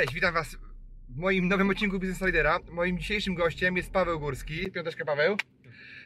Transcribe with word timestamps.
Cześć, 0.00 0.14
witam 0.14 0.34
Was 0.34 0.56
w 1.08 1.16
moim 1.16 1.48
nowym 1.48 1.70
odcinku 1.70 1.98
Business 1.98 2.20
Lidera. 2.20 2.58
Moim 2.70 2.98
dzisiejszym 2.98 3.34
gościem 3.34 3.76
jest 3.76 3.90
Paweł 3.90 4.20
Górski. 4.20 4.70
Piąteczka 4.70 5.04
Paweł. 5.04 5.36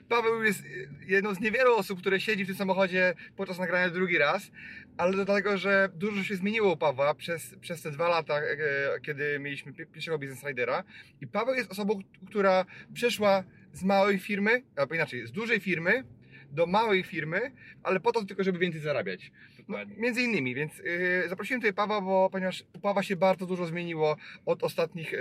Paweł 0.09 0.43
jest 0.43 0.63
jedną 1.07 1.35
z 1.35 1.41
niewielu 1.41 1.77
osób, 1.77 2.01
które 2.01 2.21
siedzi 2.21 2.45
w 2.45 2.47
tym 2.47 2.57
samochodzie 2.57 3.15
podczas 3.37 3.59
nagrania 3.59 3.91
drugi 3.91 4.19
raz, 4.19 4.51
ale 4.97 5.13
dlatego, 5.13 5.59
że 5.59 5.89
dużo 5.95 6.23
się 6.23 6.37
zmieniło 6.37 6.73
u 6.73 6.77
Pawła 6.77 7.15
przez, 7.15 7.55
przez 7.61 7.83
te 7.83 7.91
dwa 7.91 8.09
lata, 8.09 8.39
e, 8.39 9.01
kiedy 9.01 9.39
mieliśmy 9.39 9.73
pierwszego 9.73 10.19
Business 10.19 10.45
Ridera. 10.45 10.85
I 11.21 11.27
Paweł 11.27 11.55
jest 11.55 11.71
osobą, 11.71 12.01
która 12.27 12.65
przeszła 12.95 13.45
z 13.73 13.85
małej 13.85 14.19
firmy, 14.19 14.63
albo 14.77 14.95
inaczej, 14.95 15.27
z 15.27 15.33
dużej 15.33 15.61
firmy 15.61 16.05
do 16.53 16.67
małej 16.67 17.03
firmy, 17.03 17.53
ale 17.83 18.01
po 18.01 18.13
to 18.13 18.25
tylko, 18.25 18.45
żeby 18.45 18.59
więcej 18.59 18.81
zarabiać. 18.81 19.33
No, 19.69 19.79
między 19.97 20.23
innymi, 20.23 20.55
więc 20.55 20.79
yy, 20.79 21.29
zaprosiłem 21.29 21.61
tutaj 21.61 21.75
Pawła, 21.75 22.01
bo 22.01 22.29
ponieważ 22.33 22.65
u 22.75 22.79
Pawła 22.79 23.03
się 23.03 23.17
bardzo 23.17 23.47
dużo 23.47 23.67
zmieniło 23.67 24.17
od 24.47 24.63
ostatnich, 24.63 25.13
yy, 25.13 25.19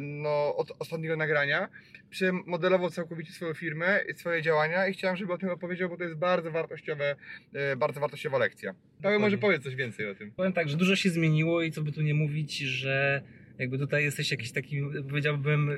no, 0.00 0.56
od 0.56 0.72
ostatniego 0.78 1.16
nagrania. 1.16 1.68
Przemodelował 2.10 2.90
całkowicie 2.90 3.32
swoją 3.32 3.54
firmę, 3.54 4.00
swoje 4.16 4.42
działania 4.42 4.88
i 4.88 4.92
chciałem, 4.92 5.16
żeby 5.16 5.32
o 5.32 5.38
tym 5.38 5.48
opowiedział, 5.48 5.88
bo 5.88 5.96
to 5.96 6.04
jest 6.04 6.16
bardzo 6.16 6.50
wartościowe, 6.50 7.16
yy, 7.52 7.76
bardzo 7.76 8.00
wartościowa 8.00 8.38
lekcja. 8.38 8.74
Paweł, 9.02 9.20
może 9.20 9.38
powiedz 9.38 9.62
coś 9.62 9.74
więcej 9.74 10.10
o 10.10 10.14
tym. 10.14 10.32
Powiem 10.32 10.52
tak, 10.52 10.68
że 10.68 10.76
dużo 10.76 10.96
się 10.96 11.10
zmieniło 11.10 11.62
i 11.62 11.70
co 11.70 11.82
by 11.82 11.92
tu 11.92 12.02
nie 12.02 12.14
mówić, 12.14 12.58
że 12.58 13.22
jakby 13.58 13.78
tutaj 13.78 14.04
jesteś 14.04 14.30
jakiś 14.30 14.52
takim, 14.52 15.04
powiedziałbym, 15.08 15.70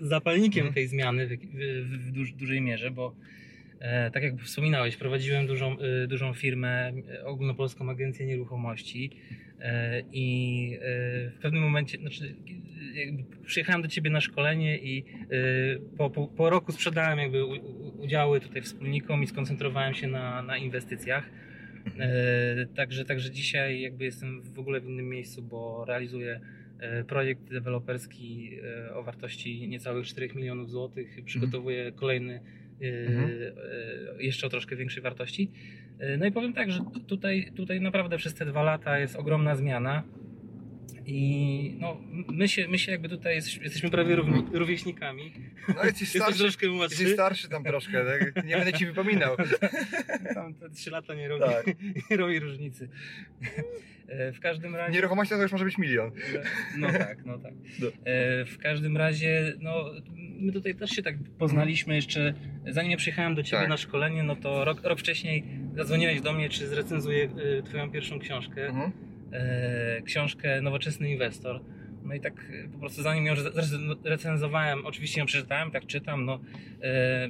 zapalnikiem 0.00 0.60
mhm. 0.60 0.74
tej 0.74 0.88
zmiany 0.88 1.26
w, 1.26 1.30
w, 1.30 2.08
w 2.08 2.10
duż, 2.10 2.32
dużej 2.32 2.60
mierze, 2.60 2.90
bo 2.90 3.14
tak 4.12 4.22
jak 4.22 4.40
wspominałeś, 4.40 4.96
prowadziłem 4.96 5.46
dużą, 5.46 5.76
e, 5.78 6.06
dużą 6.06 6.34
firmę, 6.34 6.92
e, 7.08 7.24
ogólnopolską 7.24 7.90
agencję 7.90 8.26
nieruchomości 8.26 9.10
i 10.12 10.78
w 11.30 11.38
pewnym 11.42 11.62
momencie, 11.62 11.98
znaczy, 11.98 12.34
przyjechałem 13.44 13.82
do 13.82 13.88
Ciebie 13.88 14.10
na 14.10 14.20
szkolenie 14.20 14.78
i 14.78 15.04
po, 15.98 16.10
po, 16.10 16.26
po 16.26 16.50
roku 16.50 16.72
sprzedałem 16.72 17.18
jakby 17.18 17.44
udziały 17.98 18.40
tutaj 18.40 18.62
wspólnikom 18.62 19.22
i 19.22 19.26
skoncentrowałem 19.26 19.94
się 19.94 20.06
na, 20.06 20.42
na 20.42 20.56
inwestycjach. 20.56 21.30
Także, 22.74 23.04
także 23.04 23.30
dzisiaj 23.30 23.80
jakby 23.80 24.04
jestem 24.04 24.42
w 24.42 24.58
ogóle 24.58 24.80
w 24.80 24.84
innym 24.84 25.08
miejscu, 25.08 25.42
bo 25.42 25.84
realizuję 25.84 26.40
projekt 27.06 27.50
deweloperski 27.50 28.58
o 28.94 29.02
wartości 29.02 29.68
niecałych 29.68 30.06
4 30.06 30.28
milionów 30.34 30.70
złotych. 30.70 31.18
Przygotowuję 31.24 31.92
kolejny 31.92 32.40
mhm. 32.80 33.30
E, 34.18 34.22
jeszcze 34.22 34.46
o 34.46 34.50
troszkę 34.50 34.76
większej 34.76 35.02
wartości. 35.02 35.50
E, 35.98 36.16
no 36.16 36.26
i 36.26 36.32
powiem 36.32 36.52
tak, 36.52 36.72
że 36.72 36.80
tutaj, 37.06 37.52
tutaj 37.56 37.80
naprawdę 37.80 38.16
przez 38.16 38.34
te 38.34 38.46
dwa 38.46 38.62
lata 38.62 38.98
jest 38.98 39.16
ogromna 39.16 39.56
zmiana. 39.56 40.02
I 41.06 41.76
no, 41.80 41.96
my 42.28 42.48
się, 42.48 42.68
my 42.68 42.78
się 42.78 42.92
jakby 42.92 43.08
tutaj 43.08 43.34
jest, 43.34 43.62
jesteśmy 43.62 43.90
prawie 43.90 44.16
równi, 44.16 44.44
rówieśnikami. 44.52 45.32
No 45.68 45.84
jesteś 46.00 46.08
starszy, 46.08 46.38
troszkę 46.38 46.68
młodszy. 46.68 47.02
Jesteś 47.02 47.14
starszy 47.14 47.48
tam 47.48 47.64
troszkę, 47.64 48.04
tak? 48.04 48.44
nie 48.44 48.56
będę 48.56 48.72
ci 48.72 48.86
wypominał. 48.86 49.36
Tam 50.34 50.54
te 50.54 50.70
trzy 50.70 50.90
lata 50.90 51.14
nie 51.14 51.28
robi, 51.28 51.44
tak. 51.44 51.66
nie 52.10 52.16
robi 52.16 52.38
różnicy. 52.38 52.88
E, 54.08 54.32
w 54.32 54.40
każdym 54.40 54.76
razie... 54.76 54.92
Nieruchomość 54.92 55.30
to 55.30 55.42
już 55.42 55.52
może 55.52 55.64
być 55.64 55.78
milion. 55.78 56.10
No 56.76 56.92
tak, 56.92 57.24
no 57.24 57.38
tak. 57.38 57.52
No. 57.80 57.88
W 58.46 58.56
każdym 58.62 58.96
razie, 58.96 59.52
no 59.60 59.90
my 60.16 60.52
tutaj 60.52 60.74
też 60.74 60.90
się 60.90 61.02
tak 61.02 61.14
poznaliśmy 61.38 61.94
jeszcze, 61.94 62.34
zanim 62.66 62.90
ja 62.90 62.96
przyjechałem 62.96 63.34
do 63.34 63.42
Ciebie 63.42 63.60
tak. 63.60 63.68
na 63.68 63.76
szkolenie, 63.76 64.22
no 64.22 64.36
to 64.36 64.64
rok, 64.64 64.80
rok 64.82 64.98
wcześniej 64.98 65.44
zadzwoniłeś 65.76 66.20
do 66.20 66.32
mnie, 66.32 66.48
czy 66.48 66.68
zrecenzuję 66.68 67.28
y, 67.58 67.62
Twoją 67.62 67.90
pierwszą 67.90 68.18
książkę, 68.18 68.66
mhm. 68.66 68.92
E, 69.32 70.02
książkę 70.02 70.60
Nowoczesny 70.60 71.10
Inwestor. 71.10 71.60
No 72.04 72.14
i 72.14 72.20
tak 72.20 72.50
y, 72.50 72.68
po 72.72 72.78
prostu 72.78 73.02
zanim 73.02 73.26
ją 73.26 73.34
recenzowałem, 74.04 74.86
oczywiście 74.86 75.20
ją 75.20 75.26
przeczytałem, 75.26 75.70
tak 75.70 75.86
czytam, 75.86 76.24
no 76.24 76.40
e, 76.82 77.28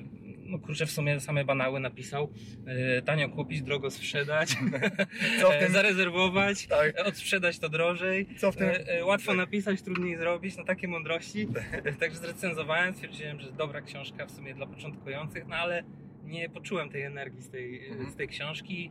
no 0.53 0.59
kurczę, 0.59 0.87
w 0.87 0.91
sumie 0.91 1.21
same 1.21 1.45
banały 1.45 1.81
napisał. 1.81 2.33
E, 2.67 3.03
tanio 3.03 3.29
kupić, 3.29 3.62
drogo 3.62 3.91
sprzedać, 3.91 4.57
Co 5.41 5.51
w 5.51 5.59
tym... 5.59 5.73
zarezerwować, 5.73 6.67
tak. 6.67 7.07
odsprzedać 7.07 7.59
to 7.59 7.69
drożej. 7.69 8.27
Co 8.37 8.53
w 8.53 8.57
tym... 8.57 8.69
E, 8.87 9.05
łatwo 9.05 9.27
tak. 9.27 9.37
napisać, 9.37 9.83
trudniej 9.83 10.17
zrobić, 10.17 10.57
no 10.57 10.65
takie 10.65 10.89
mądrości. 10.89 11.49
Także 12.01 12.19
zrecenzowałem, 12.19 12.95
stwierdziłem, 12.95 13.41
że 13.41 13.53
dobra 13.53 13.81
książka 13.81 14.27
w 14.27 14.31
sumie 14.31 14.55
dla 14.55 14.67
początkujących, 14.67 15.47
no 15.47 15.57
ale 15.57 15.83
nie 16.25 16.49
poczułem 16.49 16.91
tej 16.91 17.03
energii 17.03 17.43
z 17.43 17.51
tej, 17.51 17.89
mhm. 17.89 18.11
z 18.11 18.17
tej 18.17 18.29
książki. 18.29 18.91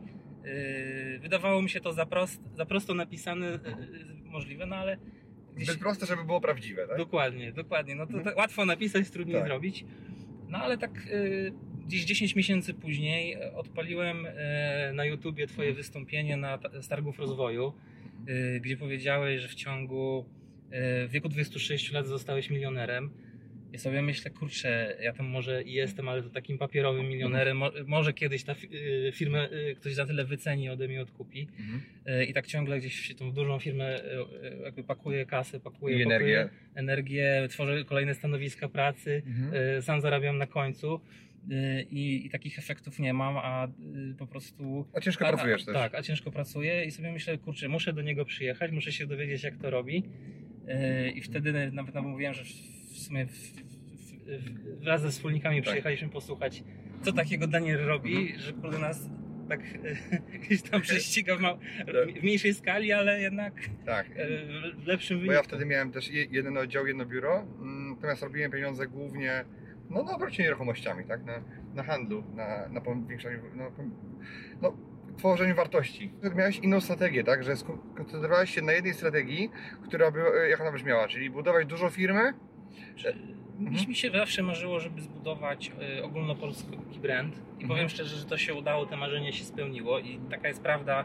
Wydawało 1.20 1.62
mi 1.62 1.70
się 1.70 1.80
to 1.80 1.92
za, 1.92 2.06
prost, 2.06 2.40
za 2.54 2.66
prosto 2.66 2.94
napisane, 2.94 3.58
możliwe, 4.24 4.66
no 4.66 4.76
ale 4.76 4.98
Gdzieś... 5.56 5.68
Zbyt 5.68 5.80
proste, 5.80 6.06
żeby 6.06 6.24
było 6.24 6.40
prawdziwe, 6.40 6.88
tak? 6.88 6.98
Dokładnie, 6.98 7.52
dokładnie. 7.52 7.94
No 7.94 8.06
to, 8.06 8.20
to 8.20 8.36
łatwo 8.36 8.64
napisać, 8.64 9.10
trudniej 9.10 9.36
tak. 9.36 9.46
zrobić. 9.46 9.84
No 10.48 10.58
ale 10.58 10.78
tak 10.78 11.06
y, 11.06 11.52
gdzieś 11.86 12.04
10 12.04 12.36
miesięcy 12.36 12.74
później 12.74 13.36
odpaliłem 13.54 14.26
na 14.94 15.04
YouTubie 15.04 15.46
Twoje 15.46 15.74
wystąpienie 15.74 16.36
na 16.36 16.58
Stargów 16.80 17.18
Rozwoju, 17.18 17.72
y, 18.28 18.60
gdzie 18.60 18.76
powiedziałeś, 18.76 19.40
że 19.40 19.48
w 19.48 19.54
ciągu 19.54 20.26
w 20.74 21.08
wieku 21.10 21.28
26 21.28 21.92
lat 21.92 22.06
zostałeś 22.06 22.50
milionerem. 22.50 23.10
I 23.72 23.78
sobie 23.78 24.02
myślę, 24.02 24.30
kurczę, 24.30 24.96
ja 25.02 25.12
tam 25.12 25.26
może 25.26 25.62
i 25.62 25.72
jestem, 25.72 26.08
ale 26.08 26.22
to 26.22 26.30
takim 26.30 26.58
papierowym 26.58 27.08
milionerem. 27.08 27.56
Mo, 27.56 27.70
może 27.86 28.12
kiedyś 28.12 28.44
ta 28.44 28.54
firmę 29.12 29.48
ktoś 29.76 29.94
za 29.94 30.06
tyle 30.06 30.24
wyceni 30.24 30.68
ode 30.68 30.88
mnie 30.88 31.02
odkupi. 31.02 31.48
Mhm. 31.58 31.82
I 32.28 32.32
tak 32.32 32.46
ciągle 32.46 32.78
gdzieś 32.78 32.94
się 32.94 33.14
tą 33.14 33.32
dużą 33.32 33.58
firmę 33.58 34.00
jakby 34.64 34.84
pakuje 34.84 35.26
kasę, 35.26 35.60
pakuje, 35.60 35.98
I 35.98 36.02
energię. 36.02 36.48
energię, 36.74 37.46
tworzę 37.50 37.84
kolejne 37.84 38.14
stanowiska 38.14 38.68
pracy, 38.68 39.22
mhm. 39.26 39.82
sam 39.82 40.00
zarabiam 40.00 40.38
na 40.38 40.46
końcu. 40.46 41.00
I, 41.90 42.26
I, 42.26 42.30
takich 42.30 42.58
efektów 42.58 42.98
nie 42.98 43.12
mam, 43.12 43.36
a 43.38 43.68
po 44.18 44.26
prostu. 44.26 44.86
A 44.94 45.00
ciężko 45.00 45.26
a, 45.26 45.32
pracujesz 45.32 45.62
a, 45.62 45.64
też. 45.64 45.74
Tak, 45.74 45.94
a 45.94 46.02
ciężko 46.02 46.30
pracuję 46.30 46.84
i 46.84 46.90
sobie 46.90 47.12
myślę, 47.12 47.38
kurczę, 47.38 47.68
muszę 47.68 47.92
do 47.92 48.02
niego 48.02 48.24
przyjechać, 48.24 48.70
muszę 48.70 48.92
się 48.92 49.06
dowiedzieć, 49.06 49.42
jak 49.42 49.56
to 49.56 49.70
robi. 49.70 50.02
I 51.14 51.20
wtedy 51.20 51.70
nawet 51.72 51.94
mówiłem, 51.94 52.34
że 52.34 52.44
w 53.02 53.06
sumie 53.06 53.26
w, 53.26 53.30
w, 53.30 54.80
wraz 54.80 55.02
ze 55.02 55.10
wspólnikami 55.10 55.56
tak. 55.56 55.64
przyjechaliśmy 55.64 56.08
posłuchać, 56.08 56.64
co 57.02 57.12
takiego 57.12 57.46
Daniel 57.46 57.86
robi, 57.86 58.38
że 58.38 58.52
kurde 58.52 58.78
nas 58.78 59.10
tak 59.48 59.60
gdzieś 60.44 60.62
tam 60.62 60.80
prześciga 60.80 61.36
w, 61.36 61.40
ma- 61.40 61.58
tak. 61.86 62.20
w 62.20 62.22
mniejszej 62.22 62.54
skali, 62.54 62.92
ale 62.92 63.20
jednak 63.20 63.54
tak. 63.86 64.06
E, 64.16 64.28
w 64.74 64.86
lepszym 64.86 65.16
wyniku. 65.16 65.32
Bo 65.32 65.36
ja 65.36 65.42
wtedy 65.42 65.66
miałem 65.66 65.92
też 65.92 66.10
jeden 66.10 66.56
oddział, 66.56 66.86
jedno 66.86 67.06
biuro, 67.06 67.46
mm, 67.60 67.90
natomiast 67.90 68.22
robiłem 68.22 68.50
pieniądze 68.50 68.86
głównie 68.86 69.44
no, 69.90 70.02
na 70.02 70.14
obrocie 70.14 70.42
nieruchomościami, 70.42 71.04
tak? 71.04 71.24
na, 71.24 71.42
na 71.74 71.82
handlu, 71.82 72.24
na, 72.34 72.68
na 72.68 72.80
powiększaniu, 72.80 73.38
no, 73.54 73.72
no, 74.62 74.76
tworzeniu 75.18 75.54
wartości. 75.54 76.12
Miałeś 76.34 76.58
inną 76.58 76.80
strategię, 76.80 77.24
tak? 77.24 77.44
że 77.44 77.56
skoncentrowałeś 77.56 78.54
się 78.54 78.62
na 78.62 78.72
jednej 78.72 78.94
strategii, 78.94 79.50
która 79.84 80.10
by, 80.10 80.20
e, 80.20 80.48
jak 80.48 80.60
ona 80.60 80.72
brzmiała, 80.72 81.08
czyli 81.08 81.30
budować 81.30 81.66
dużą 81.66 81.90
firmę, 82.96 83.42
Mhm. 83.60 83.88
Mi 83.88 83.94
się 83.94 84.10
zawsze 84.10 84.42
marzyło, 84.42 84.80
żeby 84.80 85.00
zbudować 85.00 85.72
y, 85.98 86.04
ogólnopolski 86.04 86.78
brand 87.02 87.36
i 87.36 87.38
mhm. 87.38 87.68
powiem 87.68 87.88
szczerze, 87.88 88.16
że 88.16 88.24
to 88.24 88.38
się 88.38 88.54
udało, 88.54 88.86
te 88.86 88.96
marzenie 88.96 89.32
się 89.32 89.44
spełniło 89.44 89.98
i 89.98 90.20
taka 90.30 90.48
jest 90.48 90.62
prawda, 90.62 91.04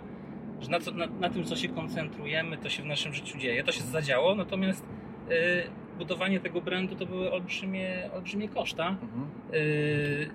że 0.62 0.70
na, 0.70 0.80
co, 0.80 0.92
na, 0.92 1.08
na, 1.08 1.30
tym, 1.30 1.44
co 1.44 1.56
się 1.56 1.70
koncentrujemy, 1.70 2.58
to 2.58 2.70
się 2.70 2.84
w 2.84 2.86
naszym 2.86 3.14
życiu 3.14 3.38
dzieje. 3.38 3.64
To 3.64 3.72
się 3.72 3.84
zadziało, 3.84 4.36
natomiast 4.36 4.84
y, 4.84 5.98
budowanie 5.98 6.40
tego 6.40 6.62
brandu 6.62 6.96
to 6.96 7.06
były 7.06 7.32
olbrzymie, 7.32 8.10
olbrzymie 8.14 8.50
koszta. 8.50 8.88
Mhm. 8.90 9.30
Y, 9.54 10.30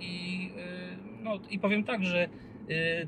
i, 0.00 0.50
no, 1.22 1.38
I 1.50 1.58
powiem 1.58 1.84
tak, 1.84 2.04
że 2.04 2.28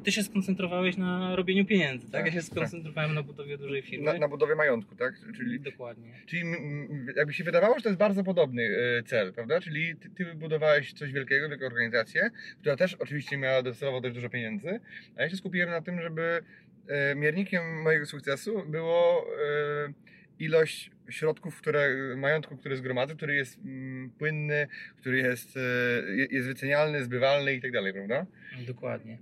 ty 0.04 0.12
się 0.12 0.22
skoncentrowałeś 0.22 0.96
na 0.96 1.36
robieniu 1.36 1.64
pieniędzy, 1.64 2.10
tak? 2.10 2.12
tak 2.12 2.26
ja 2.26 2.32
się 2.32 2.48
tak. 2.48 2.56
skoncentrowałem 2.56 3.10
tak. 3.10 3.14
na 3.14 3.22
budowie 3.22 3.58
dużej 3.58 3.82
firmy. 3.82 4.04
Na, 4.04 4.18
na, 4.18 4.28
budowie 4.28 4.54
majątku, 4.54 4.96
tak? 4.96 5.14
Czyli, 5.36 5.60
Dokładnie. 5.60 6.12
Czyli 6.26 6.44
jakby 7.16 7.32
się 7.32 7.44
wydawało, 7.44 7.74
że 7.76 7.82
to 7.82 7.88
jest 7.88 7.98
bardzo 7.98 8.24
podobny 8.24 8.62
y, 8.62 9.02
cel, 9.02 9.32
prawda? 9.32 9.60
Czyli 9.60 9.96
ty, 9.96 10.10
ty 10.10 10.24
wybudowałeś 10.24 10.92
coś 10.92 11.12
wielkiego, 11.12 11.48
wielką 11.48 11.66
organizację, 11.66 12.30
która 12.60 12.76
też 12.76 12.94
oczywiście 12.94 13.36
miała 13.36 13.62
docelowo 13.62 14.00
dość 14.00 14.14
dużo 14.14 14.28
pieniędzy, 14.28 14.80
a 15.16 15.22
ja 15.22 15.30
się 15.30 15.36
skupiłem 15.36 15.70
na 15.70 15.80
tym, 15.80 16.00
żeby 16.00 16.42
y, 17.12 17.14
miernikiem 17.14 17.82
mojego 17.82 18.06
sukcesu 18.06 18.62
było 18.66 19.26
ilość 20.38 20.90
środków, 21.10 21.56
które, 21.56 21.96
majątku, 22.16 22.56
który 22.56 22.76
zgromadzę, 22.76 23.14
który 23.14 23.34
jest 23.34 23.58
mm, 23.58 24.10
płynny, 24.10 24.68
który 24.96 25.18
jest, 25.18 25.56
je- 26.16 26.28
jest 26.30 26.46
wycenialny, 26.46 27.04
zbywalny 27.04 27.54
i 27.54 27.60
tak 27.60 27.72
dalej, 27.72 27.92
prawda? 27.92 28.26
Dokładnie. 28.66 29.18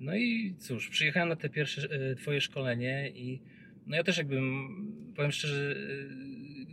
No 0.00 0.16
i 0.16 0.54
cóż, 0.58 0.88
przyjechałem 0.88 1.28
na 1.28 1.36
te 1.36 1.48
pierwsze 1.48 1.88
e, 1.90 2.14
twoje 2.14 2.40
szkolenie 2.40 3.10
i 3.14 3.40
no 3.86 3.96
ja 3.96 4.04
też 4.04 4.18
jakby, 4.18 4.36
m, 4.38 4.92
powiem 5.16 5.32
szczerze, 5.32 5.76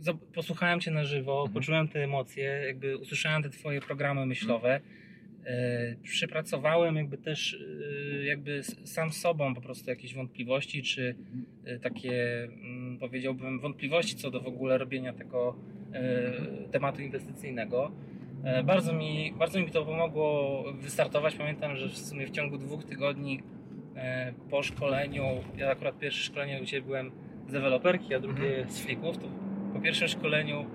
e, 0.08 0.14
posłuchałem 0.34 0.80
cię 0.80 0.90
na 0.90 1.04
żywo, 1.04 1.40
Mhm. 1.42 1.54
poczułem 1.54 1.88
te 1.88 2.04
emocje, 2.04 2.44
jakby 2.66 2.96
usłyszałem 2.96 3.42
te 3.42 3.50
twoje 3.50 3.80
programy 3.80 4.26
myślowe. 4.26 4.80
E, 5.44 5.96
Przepracowałem 6.02 6.96
jakby 6.96 7.18
też 7.18 7.58
jakby 8.24 8.62
sam 8.84 9.12
sobą 9.12 9.54
po 9.54 9.60
prostu 9.60 9.90
jakieś 9.90 10.14
wątpliwości, 10.14 10.82
czy 10.82 11.14
takie 11.82 12.44
mm, 12.44 12.98
powiedziałbym 12.98 13.60
wątpliwości 13.60 14.16
co 14.16 14.30
do 14.30 14.40
w 14.40 14.46
ogóle 14.46 14.78
robienia 14.78 15.12
tego 15.12 15.56
tematu 16.72 17.02
inwestycyjnego. 17.02 17.92
E, 18.44 18.62
Bardzo 18.62 18.92
mi, 18.92 19.32
bardzo 19.38 19.60
mi 19.60 19.70
to 19.70 19.84
pomogło 19.84 20.64
wystartować. 20.72 21.34
Pamiętam, 21.34 21.76
że 21.76 21.88
w 21.88 21.98
sumie 21.98 22.26
w 22.26 22.30
ciągu 22.30 22.58
dwóch 22.58 22.84
tygodni 22.84 23.42
e, 23.96 24.32
po 24.50 24.62
szkoleniu, 24.62 25.24
ja 25.56 25.70
akurat 25.70 25.98
pierwsze 25.98 26.24
szkolenie 26.24 26.62
u 26.62 26.64
Ciebie 26.64 26.86
byłem 26.86 27.10
z 27.48 27.52
deweloperki, 27.52 28.14
a 28.14 28.20
drugie 28.20 28.64
z 28.68 28.80
flipów, 28.80 29.18
to 29.18 29.26
po 29.74 29.80
pierwszym 29.80 30.08
szkoleniu 30.08 30.66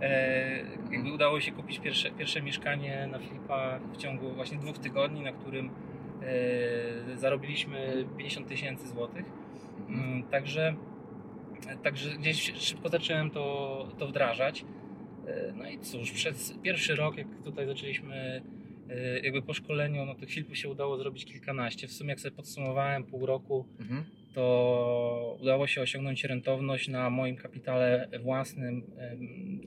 e, 0.00 0.58
jakby 0.92 1.12
udało 1.12 1.40
się 1.40 1.52
kupić 1.52 1.78
pierwsze, 1.78 2.10
pierwsze 2.10 2.42
mieszkanie 2.42 3.08
na 3.12 3.18
flipa 3.18 3.78
w 3.92 3.96
ciągu 3.96 4.30
właśnie 4.34 4.58
dwóch 4.58 4.78
tygodni, 4.78 5.20
na 5.20 5.32
którym 5.32 5.70
zarobiliśmy 7.14 8.04
50 8.18 8.48
tysięcy 8.48 8.88
złotych. 8.88 9.24
Mm, 9.88 10.22
Także, 10.22 10.74
także 11.82 12.10
gdzieś 12.10 12.52
szybko 12.54 12.88
zacząłem 12.88 13.30
to, 13.30 13.86
to 13.98 14.06
wdrażać. 14.06 14.64
E, 15.28 15.52
No 15.56 15.70
i 15.70 15.78
cóż, 15.78 16.10
przez 16.12 16.54
pierwszy 16.62 16.94
rok, 16.94 17.16
jak 17.18 17.26
tutaj 17.44 17.66
zaczęliśmy 17.66 18.42
e, 18.90 19.20
jakby 19.20 19.42
po 19.42 19.52
szkoleniu, 19.54 20.04
no 20.06 20.14
tych 20.14 20.30
filmów 20.30 20.56
się 20.58 20.68
udało 20.68 20.96
zrobić 20.98 21.24
kilkanaście. 21.24 21.86
W 21.88 21.92
sumie 21.92 22.10
jak 22.10 22.20
sobie 22.20 22.36
podsumowałem 22.36 23.04
pół 23.04 23.26
roku, 23.26 23.66
Mhm. 23.80 24.04
to 24.34 25.38
udało 25.42 25.66
się 25.66 25.80
osiągnąć 25.80 26.24
rentowność 26.24 26.88
na 26.88 27.10
moim 27.10 27.36
kapitale 27.36 28.08
własnym 28.22 28.82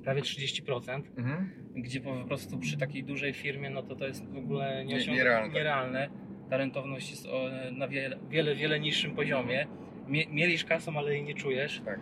prawie 0.04 0.22
30%, 0.22 1.04
Mhm. 1.18 1.50
gdzie 1.75 2.02
po 2.02 2.16
prostu 2.28 2.57
przy 2.60 2.78
takiej 2.78 3.04
dużej 3.04 3.34
firmie, 3.34 3.69
no 3.69 3.84
to 3.84 3.96
to 3.96 4.07
jest 4.07 4.25
w 4.31 4.38
ogóle 4.38 4.86
Nie- 4.86 4.98
nierealne. 5.07 5.54
nierealne. 5.54 6.10
Ta 6.50 6.57
rentowność 6.57 7.10
jest 7.10 7.28
na 7.72 7.88
wiele, 7.88 8.18
wiele, 8.30 8.56
wiele 8.56 8.80
niższym 8.80 9.16
poziomie. 9.16 9.68
Mie, 10.07 10.25
mielisz 10.31 10.66
kasą, 10.66 10.98
ale 10.98 11.13
jej 11.13 11.24
nie 11.24 11.34
czujesz. 11.34 11.81
Tak. 11.86 12.00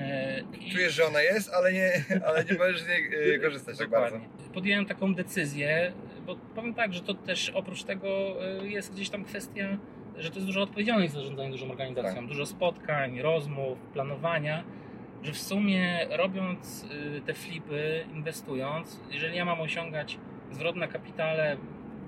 E, 0.00 0.42
Czujesz, 0.72 0.94
że 0.94 1.04
ona 1.06 1.20
jest, 1.22 1.52
ale 1.54 1.72
nie, 1.72 1.92
ale 2.26 2.44
nie 2.44 2.58
możesz 2.58 2.80
z 2.82 2.88
niej 2.88 3.34
e, 3.34 3.38
korzystać 3.38 3.78
tak 3.78 3.90
bardzo. 3.90 4.20
Podjąłem 4.54 4.86
taką 4.86 5.14
decyzję, 5.14 5.92
bo 6.26 6.36
powiem 6.36 6.74
tak, 6.74 6.92
że 6.94 7.00
to 7.00 7.14
też 7.14 7.50
oprócz 7.50 7.82
tego 7.84 8.08
y, 8.62 8.68
jest 8.68 8.92
gdzieś 8.94 9.10
tam 9.10 9.24
kwestia, 9.24 9.78
że 10.16 10.28
to 10.30 10.34
jest 10.34 10.46
dużo 10.46 10.62
odpowiedzialność 10.62 11.10
w 11.12 11.14
zarządzaniu 11.14 11.50
dużą 11.50 11.70
organizacją, 11.70 12.14
Tak. 12.14 12.26
dużo 12.26 12.46
spotkań, 12.46 13.20
rozmów, 13.20 13.78
planowania, 13.92 14.64
że 15.22 15.32
w 15.32 15.38
sumie 15.38 16.06
robiąc 16.10 16.86
te 17.26 17.34
flipy, 17.34 18.04
inwestując, 18.14 19.00
jeżeli 19.10 19.36
ja 19.36 19.44
mam 19.44 19.60
osiągać 19.60 20.18
zwrot 20.50 20.76
na 20.76 20.86
kapitale, 20.88 21.56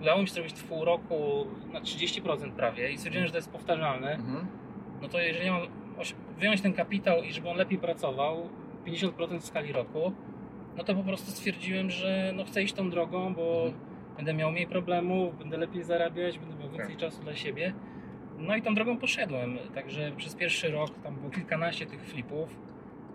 udało 0.01 0.21
mi 0.23 0.29
się 0.29 0.35
zrobić 0.35 0.53
w 0.55 0.65
pół 0.65 0.85
roku 0.85 1.47
na 1.73 1.81
30% 1.81 2.53
prawie 2.53 2.91
i 2.93 2.97
stwierdziłem, 2.99 3.27
że 3.27 3.33
to 3.33 3.39
jest 3.39 3.51
powtarzalne, 3.51 4.13
Mhm. 4.15 4.47
no 5.03 5.09
to 5.09 5.21
jeżeli 5.21 5.51
mam 5.51 5.63
wyjąć 6.39 6.61
ten 6.61 6.73
kapitał 6.73 7.23
i 7.23 7.33
żeby 7.33 7.49
on 7.49 7.57
lepiej 7.57 7.79
pracował, 7.79 8.49
50% 8.87 9.39
w 9.41 9.45
skali 9.45 9.73
roku, 9.73 10.13
no 10.77 10.85
to 10.85 10.95
po 10.95 11.03
prostu 11.03 11.31
stwierdziłem, 11.31 11.91
że 11.91 12.33
no 12.37 12.45
chcę 12.45 12.63
iść 12.63 12.75
tą 12.75 12.91
drogą, 12.91 13.35
bo 13.35 13.73
będę 14.17 14.35
miał 14.35 14.53
mniej 14.53 14.67
problemów, 14.67 15.39
będę 15.39 15.57
lepiej 15.57 15.83
zarabiać, 15.83 16.39
będę 16.39 16.55
miał 16.59 16.69
więcej 16.71 16.97
Tak. 16.97 16.97
czasu 16.97 17.23
dla 17.23 17.35
siebie. 17.37 17.73
No 18.39 18.57
i 18.57 18.63
tą 18.63 18.75
drogą 18.75 18.99
poszedłem. 18.99 19.59
Także 19.75 20.13
przez 20.17 20.35
pierwszy 20.35 20.69
rok 20.71 20.91
tam 21.03 21.15
było 21.17 21.31
kilkanaście 21.31 21.87
tych 21.87 22.01
flipów, 22.07 22.61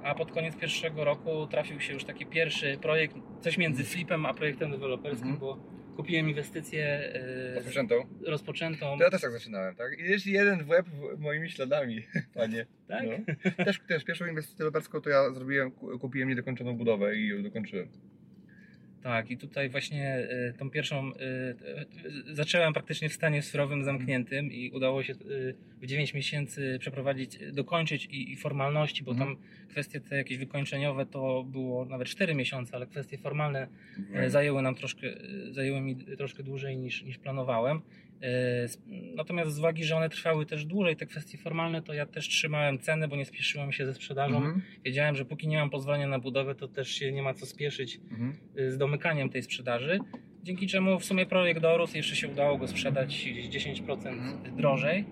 a 0.04 0.16
pod 0.16 0.32
koniec 0.32 0.56
pierwszego 0.56 1.04
roku 1.04 1.48
trafił 1.48 1.80
się 1.80 1.94
już 1.94 2.04
taki 2.04 2.26
pierwszy 2.26 2.78
projekt, 2.82 3.16
coś 3.42 3.58
między 3.58 3.84
flipem 3.84 4.26
a 4.26 4.34
projektem 4.34 4.72
deweloperskim, 4.72 5.30
Mhm. 5.32 5.40
bo 5.40 5.58
kupiłem 6.00 6.30
inwestycję 6.30 6.86
e, 7.14 7.56
Rozpoczętą. 7.56 7.96
rozpoczętą. 8.26 8.98
To 8.98 9.04
ja 9.04 9.10
też 9.10 9.22
tak 9.22 9.32
zaczynałem, 9.32 9.76
tak? 9.76 10.00
Idziesz 10.00 10.26
jeden 10.26 10.64
w 10.64 10.70
łeb 10.70 10.86
moimi 11.18 11.50
śladami, 11.50 12.04
panie. 12.34 12.66
Tak? 12.88 13.04
No. 13.06 13.66
Też, 13.66 13.80
też 13.88 14.04
pierwszą 14.04 14.26
inwestycję 14.26 14.58
deweloperską 14.58 15.02
to 15.02 15.10
ja 15.10 15.32
zrobiłem, 15.34 15.72
ku- 15.72 16.00
kupiłem 16.00 16.30
niedokończoną 16.30 16.78
budowę 16.78 17.16
i 17.16 17.28
ją 17.28 17.44
dokończyłem. 17.44 17.88
Tak, 19.04 19.32
i 19.32 19.38
tutaj 19.38 19.70
właśnie 19.70 20.28
y, 20.50 20.54
tą 20.58 20.70
pierwszą 20.70 21.12
y, 21.12 21.16
y, 22.32 22.36
zacząłem 22.36 22.74
praktycznie 22.74 23.10
w 23.10 23.14
stanie 23.14 23.42
surowym 23.42 23.84
zamkniętym 23.84 24.52
i 24.52 24.72
udało 24.72 25.04
się 25.04 25.14
w 25.82 25.86
9 25.86 26.14
miesięcy 26.14 26.78
przeprowadzić, 26.80 27.40
dokończyć 27.54 28.06
i, 28.06 28.32
i 28.32 28.36
formalności, 28.36 29.04
bo 29.04 29.12
Mhm. 29.12 29.36
tam 29.36 29.44
kwestie 29.70 30.00
te 30.02 30.16
jakieś 30.18 30.38
wykończeniowe 30.38 31.06
to 31.06 31.44
było 31.44 31.86
nawet 31.86 32.08
4 32.08 32.36
miesiące, 32.36 32.76
ale 32.76 32.88
kwestie 32.88 33.18
formalne 33.18 33.68
Mhm. 33.98 34.26
e, 34.26 34.30
zajęły 34.30 34.62
nam 34.62 34.76
troszkę, 34.76 35.08
e, 35.08 35.54
zajęły 35.54 35.82
mi 35.82 35.96
troszkę 35.96 36.44
dłużej 36.44 36.78
niż, 36.78 37.04
niż 37.04 37.18
planowałem. 37.18 37.82
E, 38.22 38.68
Natomiast 39.16 39.52
z 39.52 39.60
uwagi, 39.60 39.84
że 39.84 39.96
one 39.96 40.10
trwały 40.10 40.46
też 40.46 40.66
dłużej, 40.66 40.96
te 40.96 41.06
kwestie 41.06 41.38
formalne, 41.38 41.82
to 41.82 41.94
ja 41.94 42.06
też 42.06 42.28
trzymałem 42.28 42.80
cenę, 42.80 43.08
bo 43.08 43.16
nie 43.16 43.26
spieszyłem 43.26 43.72
się 43.72 43.86
ze 43.86 43.94
sprzedażą. 43.94 44.36
Mhm. 44.38 44.62
Wiedziałem, 44.86 45.16
że 45.16 45.26
póki 45.26 45.48
nie 45.48 45.58
mam 45.58 45.70
pozwolenia 45.70 46.08
na 46.08 46.20
budowę, 46.20 46.56
to 46.56 46.68
też 46.68 46.90
się 46.90 47.12
nie 47.12 47.22
ma 47.22 47.34
co 47.34 47.46
spieszyć 47.46 48.00
Mhm. 48.12 48.34
y, 48.60 48.72
z 48.72 48.78
domykaniem 48.78 49.30
tej 49.30 49.44
sprzedaży. 49.44 50.00
Dzięki 50.44 50.68
czemu 50.68 51.00
w 51.00 51.06
sumie 51.06 51.26
projekt 51.26 51.62
dorósł, 51.62 51.98
jeszcze 51.98 52.16
się 52.16 52.28
udało 52.28 52.58
go 52.58 52.68
sprzedać 52.68 53.28
gdzieś 53.32 53.50
10% 53.50 54.08
Mhm. 54.08 54.56
drożej. 54.58 55.06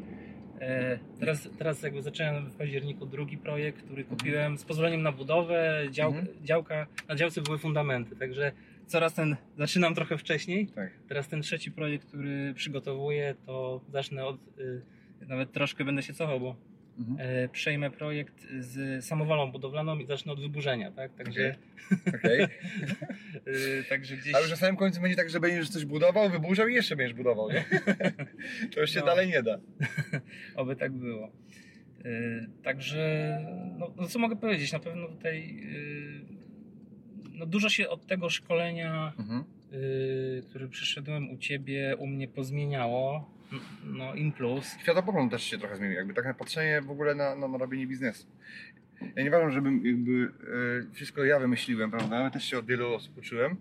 E, 0.61 0.99
Teraz, 1.19 1.49
teraz 1.57 1.81
jakby 1.83 2.01
zacząłem 2.01 2.49
w 2.49 2.55
październiku 2.55 3.05
drugi 3.05 3.37
projekt, 3.37 3.81
który 3.83 4.03
kupiłem 4.03 4.57
z 4.57 4.63
pozwoleniem 4.63 5.01
na 5.01 5.11
budowę. 5.11 5.83
Dział, 5.91 6.09
Mhm. 6.09 6.27
działka, 6.45 6.87
na 7.07 7.15
działce 7.15 7.41
były 7.41 7.57
fundamenty, 7.57 8.15
także 8.15 8.51
coraz 8.87 9.13
ten 9.13 9.35
zaczynam 9.57 9.95
trochę 9.95 10.17
wcześniej. 10.17 10.67
Tak. 10.67 10.91
Teraz 11.07 11.27
ten 11.27 11.41
trzeci 11.41 11.71
projekt, 11.71 12.07
który 12.07 12.53
przygotowuję, 12.53 13.35
to 13.45 13.81
zacznę 13.89 14.25
od. 14.25 14.37
y, 14.59 14.81
Nawet 15.27 15.51
troszkę 15.51 15.85
będę 15.85 16.03
się 16.03 16.13
cofał, 16.13 16.39
bo 16.39 16.55
Mhm. 16.99 17.17
e, 17.29 17.49
przejmę 17.49 17.91
projekt 17.91 18.47
z 18.59 19.05
samowolą 19.05 19.51
budowlaną 19.51 19.99
i 19.99 20.05
zacznę 20.05 20.31
od 20.33 20.41
wyburzenia, 20.41 20.91
tak? 20.91 21.13
Także, 21.13 21.55
Okej. 22.07 22.43
y, 23.47 23.83
także 23.89 24.17
gdzieś. 24.17 24.35
A 24.35 24.39
już 24.39 24.49
na 24.49 24.55
samym 24.55 24.75
końcu 24.75 25.01
będzie 25.01 25.17
tak, 25.17 25.29
że 25.29 25.39
będziesz 25.39 25.69
coś 25.69 25.85
budował, 25.85 26.29
wyburzał 26.29 26.67
i 26.67 26.73
jeszcze 26.73 26.95
będziesz 26.95 27.13
budował, 27.17 27.49
nie? 27.51 27.65
To 28.75 28.81
już 28.81 28.89
się 28.91 28.99
No. 28.99 29.05
dalej 29.05 29.27
nie 29.27 29.43
da. 29.43 29.59
Oby 30.55 30.75
tak 30.75 30.91
było. 30.91 31.31
Yy, 32.05 32.49
Także, 32.63 33.37
no, 33.79 33.93
no 33.97 34.07
co 34.07 34.19
mogę 34.19 34.35
powiedzieć? 34.35 34.71
Na 34.73 34.79
pewno 34.79 35.07
tutaj 35.07 35.55
yy, 35.55 36.37
no 37.37 37.45
dużo 37.45 37.69
się 37.69 37.89
od 37.89 38.05
tego 38.07 38.29
szkolenia, 38.29 39.13
Mhm. 39.19 39.43
yy, 39.71 40.43
który 40.49 40.67
przeszedłem 40.67 41.31
u 41.31 41.37
ciebie, 41.37 41.95
u 41.99 42.07
mnie 42.07 42.27
pozmieniało. 42.27 43.29
No, 43.83 44.15
in 44.15 44.31
plus. 44.31 44.75
Światopogląd 44.81 45.31
też 45.31 45.43
się 45.43 45.57
trochę 45.57 45.75
zmienił, 45.77 45.97
jakby 45.97 46.13
tak 46.13 46.25
na 46.25 46.33
patrzenie 46.33 46.81
w 46.81 46.91
ogóle 46.91 47.15
na, 47.15 47.35
na, 47.35 47.47
na 47.47 47.57
robienie 47.57 47.87
biznesu. 47.87 48.27
Ja 49.15 49.23
nie 49.23 49.29
uważam, 49.29 49.51
żebym 49.51 49.85
jakby 49.85 50.31
e, 50.89 50.93
wszystko 50.93 51.23
ja 51.23 51.39
wymyśliłem, 51.39 51.91
prawda? 51.91 52.19
Ja 52.19 52.29
też 52.29 52.43
się 52.45 52.59
od 52.59 52.65
wielu 52.65 52.93
osób 52.93 53.17
uczyłem, 53.17 53.57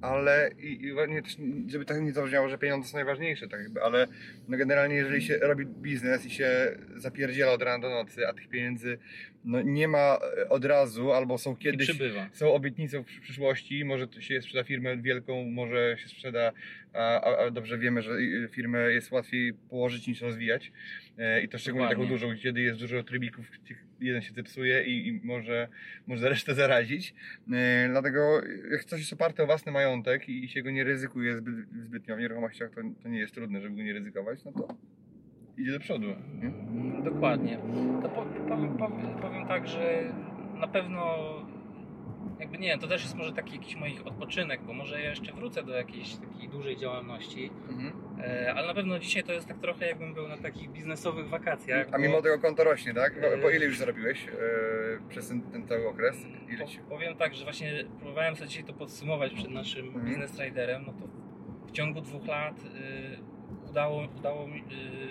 ale 0.00 0.50
i, 0.58 0.82
i 0.82 0.92
nie, 1.08 1.22
żeby 1.68 1.84
tak 1.84 2.00
nie 2.00 2.12
zabrzmiało, 2.12 2.48
że 2.48 2.58
pieniądze 2.58 2.88
są 2.88 2.96
najważniejsze, 2.96 3.48
tak 3.48 3.60
jakby, 3.60 3.82
ale 3.82 4.06
no 4.48 4.56
generalnie 4.56 4.94
jeżeli 4.94 5.22
się 5.22 5.38
robi 5.38 5.66
biznes 5.66 6.26
i 6.26 6.30
się 6.30 6.78
zapierdziela 6.96 7.52
od 7.52 7.62
rana 7.62 7.78
do 7.78 7.90
nocy, 7.90 8.28
a 8.28 8.32
tych 8.32 8.48
pieniędzy 8.48 8.98
no, 9.44 9.62
nie 9.62 9.88
ma 9.88 10.18
e, 10.38 10.48
od 10.48 10.64
razu, 10.64 11.12
albo 11.12 11.38
są 11.38 11.56
kiedyś 11.56 11.90
są 12.32 12.52
obietnice 12.52 13.00
w 13.00 13.04
przy- 13.04 13.20
przyszłości, 13.20 13.84
może 13.84 14.08
się 14.20 14.42
sprzeda 14.42 14.64
firmę 14.64 14.96
wielką, 14.96 15.44
może 15.44 15.96
się 15.98 16.08
sprzeda, 16.08 16.52
a, 16.92 17.20
a, 17.20 17.50
dobrze 17.50 17.78
wiemy, 17.78 18.02
że 18.02 18.12
y, 18.12 18.48
firmę 18.52 18.92
jest 18.92 19.10
łatwiej 19.10 19.52
położyć 19.54 20.06
niż 20.06 20.20
rozwijać 20.20 20.72
e, 21.18 21.42
i 21.42 21.48
to 21.48 21.58
szczególnie 21.58 21.88
Dokładnie. 21.88 22.04
taką 22.04 22.28
dużą, 22.28 22.42
kiedy 22.42 22.60
jest 22.60 22.80
dużo 22.80 23.02
trybików, 23.02 23.46
jeden 24.00 24.22
się 24.22 24.32
zepsuje 24.32 24.84
i, 24.84 25.08
i 25.08 25.20
może, 25.24 25.68
może 26.06 26.28
resztę 26.28 26.54
zarazić. 26.54 27.14
E, 27.52 27.88
Dlatego 27.88 28.40
jak 28.70 28.84
coś 28.84 29.00
jest 29.00 29.12
oparte 29.12 29.42
o 29.42 29.46
własny 29.46 29.72
majątek 29.72 30.28
i 30.28 30.48
się 30.48 30.62
go 30.62 30.70
nie 30.70 30.84
ryzykuje 30.84 31.36
zbyt, 31.36 31.54
zbytnio 31.84 32.16
w 32.16 32.18
nieruchomościach, 32.18 32.70
to, 32.70 32.80
to 33.02 33.08
nie 33.08 33.18
jest 33.18 33.34
trudne, 33.34 33.60
żeby 33.60 33.76
go 33.76 33.82
nie 33.82 33.92
ryzykować, 33.92 34.44
no 34.44 34.52
to 34.52 34.68
idzie 35.58 35.72
do 35.72 35.80
przodu. 35.80 36.06
Nie? 36.42 36.52
Dokładnie. 37.02 37.58
To 38.02 38.08
po, 38.08 38.22
powiem, 38.48 38.76
powiem, 38.78 39.18
powiem 39.22 39.46
tak, 39.46 39.68
że 39.68 40.12
na 40.54 40.68
pewno 40.68 41.16
jakby 42.40 42.58
nie, 42.58 42.78
to 42.78 42.86
też 42.88 43.02
jest 43.02 43.14
może 43.14 43.32
taki 43.32 43.56
jakiś 43.56 43.76
moich 43.76 44.06
odpoczynek, 44.06 44.62
bo 44.62 44.72
może 44.72 45.02
ja 45.02 45.10
jeszcze 45.10 45.32
wrócę 45.32 45.62
do 45.62 45.72
jakiejś 45.72 46.16
takiej 46.16 46.48
dużej 46.48 46.76
działalności. 46.76 47.50
Mhm. 47.68 47.92
E, 48.24 48.54
ale 48.54 48.66
na 48.66 48.74
pewno 48.74 48.98
dzisiaj 48.98 49.22
to 49.24 49.32
jest 49.32 49.48
tak 49.48 49.58
trochę 49.58 49.86
jakbym 49.86 50.14
był 50.14 50.28
na 50.28 50.36
takich 50.36 50.70
biznesowych 50.70 51.28
wakacjach. 51.28 51.86
A 51.92 51.98
mimo 51.98 52.16
bo- 52.16 52.22
tego 52.22 52.38
konto 52.38 52.64
rośnie, 52.64 52.94
tak? 52.94 53.20
Bo, 53.20 53.26
bo 53.42 53.50
Yy. 53.50 53.56
ile 53.56 53.64
już 53.66 53.78
zarobiłeś 53.78 54.28
e, 54.28 54.32
przez 55.08 55.28
ten, 55.28 55.42
ten 55.42 55.66
cały 55.66 55.88
okres? 55.88 56.16
Ile 56.48 56.66
ci... 56.66 56.78
Po- 56.78 56.84
Powiem 56.84 57.16
tak, 57.16 57.34
że 57.34 57.44
właśnie 57.44 57.84
próbowałem 57.98 58.36
sobie 58.36 58.48
dzisiaj 58.48 58.64
to 58.64 58.72
podsumować 58.72 59.34
przed 59.34 59.50
naszym 59.50 59.86
Mhm. 59.86 60.04
Business 60.06 60.38
Riderem, 60.40 60.84
no 60.86 60.92
to 60.92 61.08
w 61.68 61.72
ciągu 61.72 62.00
dwóch 62.00 62.26
lat 62.26 62.60
y, 62.60 63.68
udało, 63.70 64.08
udało 64.18 64.46
mi 64.48 64.64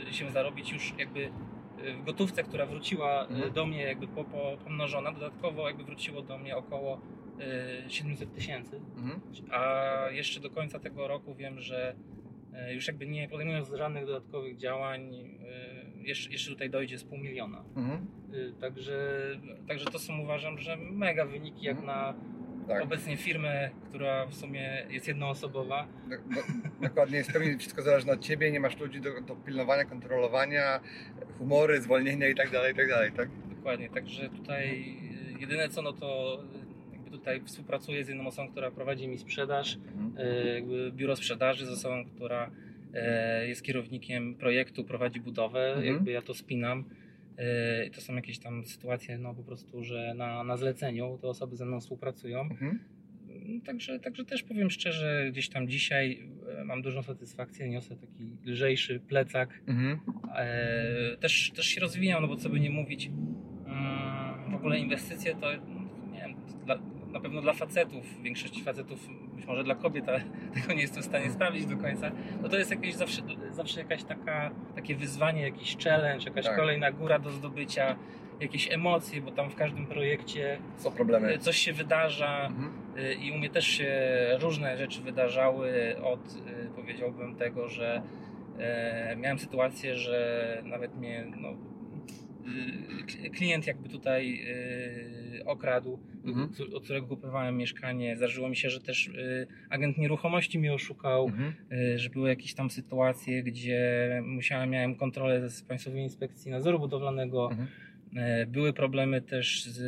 y, 0.10 0.14
się 0.14 0.30
zarobić 0.32 0.72
już 0.72 0.94
jakby 0.98 1.20
y, 1.20 1.94
w 1.94 2.04
gotówce, 2.04 2.44
która 2.44 2.66
wróciła 2.66 3.24
y, 3.24 3.28
Mhm. 3.28 3.54
do 3.54 3.66
mnie 3.66 3.84
jakby 3.84 4.08
po, 4.08 4.24
po, 4.24 4.58
pomnożona, 4.64 5.12
dodatkowo 5.12 5.68
jakby 5.68 5.84
wróciło 5.84 6.22
do 6.22 6.38
mnie 6.38 6.58
około 6.58 7.02
y, 7.88 7.90
700 7.90 8.34
tysięcy, 8.36 8.82
Mhm. 8.98 9.22
a 9.52 9.86
jeszcze 10.12 10.40
do 10.40 10.50
końca 10.50 10.80
tego 10.80 11.08
roku 11.08 11.36
wiem, 11.36 11.60
że 11.60 11.96
y, 12.17 12.17
już 12.74 12.88
jakby 12.88 13.08
nie 13.08 13.30
podejmując 13.30 13.70
żadnych 13.70 14.06
dodatkowych 14.06 14.58
działań, 14.58 15.14
y, 15.16 16.08
jeszcze, 16.08 16.30
jeszcze 16.32 16.50
tutaj 16.52 16.70
dojdzie 16.70 16.98
z 16.98 17.04
pół 17.04 17.18
miliona. 17.18 17.64
Mhm. 17.76 18.08
Y, 18.34 18.54
Także, 18.62 19.20
także 19.68 19.86
to 19.86 20.00
są 20.00 20.20
uważam, 20.20 20.58
że 20.58 20.78
mega 20.78 21.26
wyniki 21.26 21.66
jak 21.66 21.78
Mhm. 21.78 21.88
na 21.88 22.14
Tak. 22.68 22.84
obecnie 22.84 23.18
firmę, 23.18 23.70
która 23.90 24.26
w 24.26 24.34
sumie 24.36 24.86
jest 24.90 25.08
jednoosobowa. 25.08 25.88
Do, 26.10 26.18
do, 26.18 26.42
dokładnie, 26.88 27.18
jest 27.18 27.32
pewnie 27.32 27.58
wszystko 27.58 27.82
zależy 27.82 28.12
od 28.12 28.20
ciebie, 28.22 28.52
nie 28.52 28.60
masz 28.60 28.78
ludzi 28.80 29.02
do, 29.02 29.22
do 29.22 29.36
pilnowania, 29.36 29.86
kontrolowania, 29.86 30.80
humory, 31.38 31.82
zwolnienia 31.82 32.28
i 32.30 32.36
tak 32.36 32.52
dalej, 32.52 32.74
i 32.74 32.76
tak 32.76 32.90
dalej, 32.90 33.12
tak? 33.12 33.30
Dokładnie, 33.56 33.90
także 33.90 34.30
tutaj 34.30 34.96
jedyne 35.40 35.70
co 35.70 35.82
no 35.82 35.94
to 35.94 36.40
jakby 37.08 37.18
tutaj 37.18 37.42
współpracuję 37.46 38.04
z 38.06 38.08
jedną 38.08 38.28
osobą, 38.28 38.52
która 38.52 38.72
prowadzi 38.72 39.08
mi 39.08 39.18
sprzedaż, 39.18 39.78
Mhm. 39.96 40.48
jakby 40.56 40.92
biuro 40.92 41.16
sprzedaży 41.16 41.66
z 41.66 41.70
osobą, 41.70 42.06
która 42.06 42.52
y, 43.44 43.48
jest 43.48 43.64
kierownikiem 43.64 44.36
projektu, 44.36 44.84
prowadzi 44.84 45.20
budowę, 45.20 45.68
Mhm. 45.68 45.86
jakby 45.86 46.12
ja 46.12 46.22
to 46.22 46.34
spinam. 46.34 46.80
Y, 47.80 47.86
I 47.88 47.92
to 47.92 48.02
są 48.02 48.16
jakieś 48.16 48.40
tam 48.40 48.66
sytuacje, 48.66 49.18
no 49.18 49.34
po 49.36 49.44
prostu, 49.44 49.84
że 49.84 50.14
na, 50.16 50.44
na 50.44 50.58
zleceniu 50.58 51.18
te 51.22 51.28
osoby 51.28 51.56
ze 51.56 51.66
mną 51.66 51.80
współpracują. 51.80 52.42
Mhm. 52.42 52.80
Także, 53.66 54.00
także 54.00 54.26
też 54.26 54.44
powiem 54.44 54.70
szczerze, 54.70 55.28
gdzieś 55.32 55.50
tam 55.50 55.68
dzisiaj 55.68 56.20
e, 56.60 56.64
mam 56.64 56.82
dużą 56.82 57.04
satysfakcję, 57.04 57.70
niosę 57.70 57.96
taki 57.96 58.38
lżejszy 58.46 59.00
plecak. 59.00 59.62
Mhm. 59.68 60.00
E, 60.36 61.18
też, 61.20 61.52
też 61.56 61.66
się 61.66 61.82
rozwijam, 61.82 62.22
no 62.22 62.28
bo 62.28 62.36
co 62.36 62.50
by 62.50 62.60
nie 62.60 62.70
mówić, 62.70 63.10
mm, 63.66 64.52
w 64.52 64.56
ogóle 64.56 64.80
inwestycje 64.80 65.36
to 65.36 65.48
no, 65.68 65.82
nie 66.14 66.20
wiem, 66.20 66.36
dla, 66.66 66.80
na 67.12 67.20
pewno 67.20 67.42
dla 67.42 67.54
facetów, 67.54 68.22
większości 68.22 68.64
facetów, 68.64 69.08
być 69.36 69.46
może 69.46 69.64
dla 69.64 69.76
kobiet, 69.76 70.10
ale 70.10 70.22
tego 70.62 70.74
nie 70.74 70.82
jestem 70.82 71.04
w 71.04 71.06
stanie 71.06 71.32
sprawdzić 71.32 71.66
do 71.66 71.78
końca, 71.78 72.12
no 72.42 72.50
to 72.50 72.58
jest 72.58 72.72
jakieś 72.72 72.94
zawsze, 72.96 73.22
zawsze 73.52 73.80
jakaś 73.80 74.04
taka, 74.04 74.52
takie 74.76 74.96
wyzwanie, 74.96 75.42
jakiś 75.42 75.78
challenge, 75.84 76.26
jakaś 76.26 76.46
Tak. 76.46 76.56
kolejna 76.56 76.92
góra 76.92 77.20
do 77.20 77.32
zdobycia, 77.32 77.96
jakieś 78.40 78.72
emocje, 78.72 79.22
bo 79.22 79.32
tam 79.32 79.50
w 79.50 79.56
każdym 79.56 79.86
projekcie 79.88 80.58
Co 80.78 80.92
problemy? 80.92 81.34
e, 81.34 81.38
coś 81.38 81.58
się 81.58 81.74
wydarza, 81.74 82.46
Mhm. 82.48 82.72
Y, 82.98 83.14
I 83.14 83.32
u 83.32 83.38
mnie 83.38 83.50
też 83.50 83.68
się 83.68 83.92
różne 84.40 84.78
rzeczy 84.78 85.02
wydarzały 85.02 85.96
od 86.04 86.20
y, 86.36 86.70
powiedziałbym 86.76 87.36
tego, 87.36 87.68
że 87.68 88.02
e, 88.60 89.16
miałem 89.16 89.40
sytuację, 89.40 89.96
że 89.96 90.62
nawet 90.66 90.96
mnie 90.96 91.26
no, 91.38 91.50
y, 91.50 91.56
klient 93.34 93.68
jakby 93.68 93.90
tutaj 93.90 94.40
y, 95.40 95.46
okradł, 95.46 96.00
Mhm. 96.26 96.50
od 96.76 96.84
którego 96.84 97.08
kupowałem 97.08 97.58
mieszkanie. 97.58 98.16
Zdarzyło 98.18 98.50
mi 98.50 98.56
się, 98.56 98.70
że 98.70 98.82
też 98.82 99.08
y, 99.08 99.48
agent 99.70 99.98
nieruchomości 99.98 100.60
mnie 100.60 100.74
oszukał, 100.74 101.26
Mhm. 101.26 101.54
y, 101.72 102.00
że 102.00 102.10
były 102.10 102.30
jakieś 102.30 102.54
tam 102.54 102.70
sytuacje, 102.70 103.44
gdzie 103.44 103.82
musiałem, 104.26 104.70
miałem 104.70 104.96
kontrolę 104.96 105.50
z 105.50 105.62
Państwowej 105.64 106.02
Inspekcji 106.04 106.52
Nadzoru 106.52 106.80
Budowlanego. 106.80 107.50
Mhm. 107.52 107.68
Były 108.48 108.74
problemy 108.74 109.22
też 109.22 109.66
z 109.66 109.82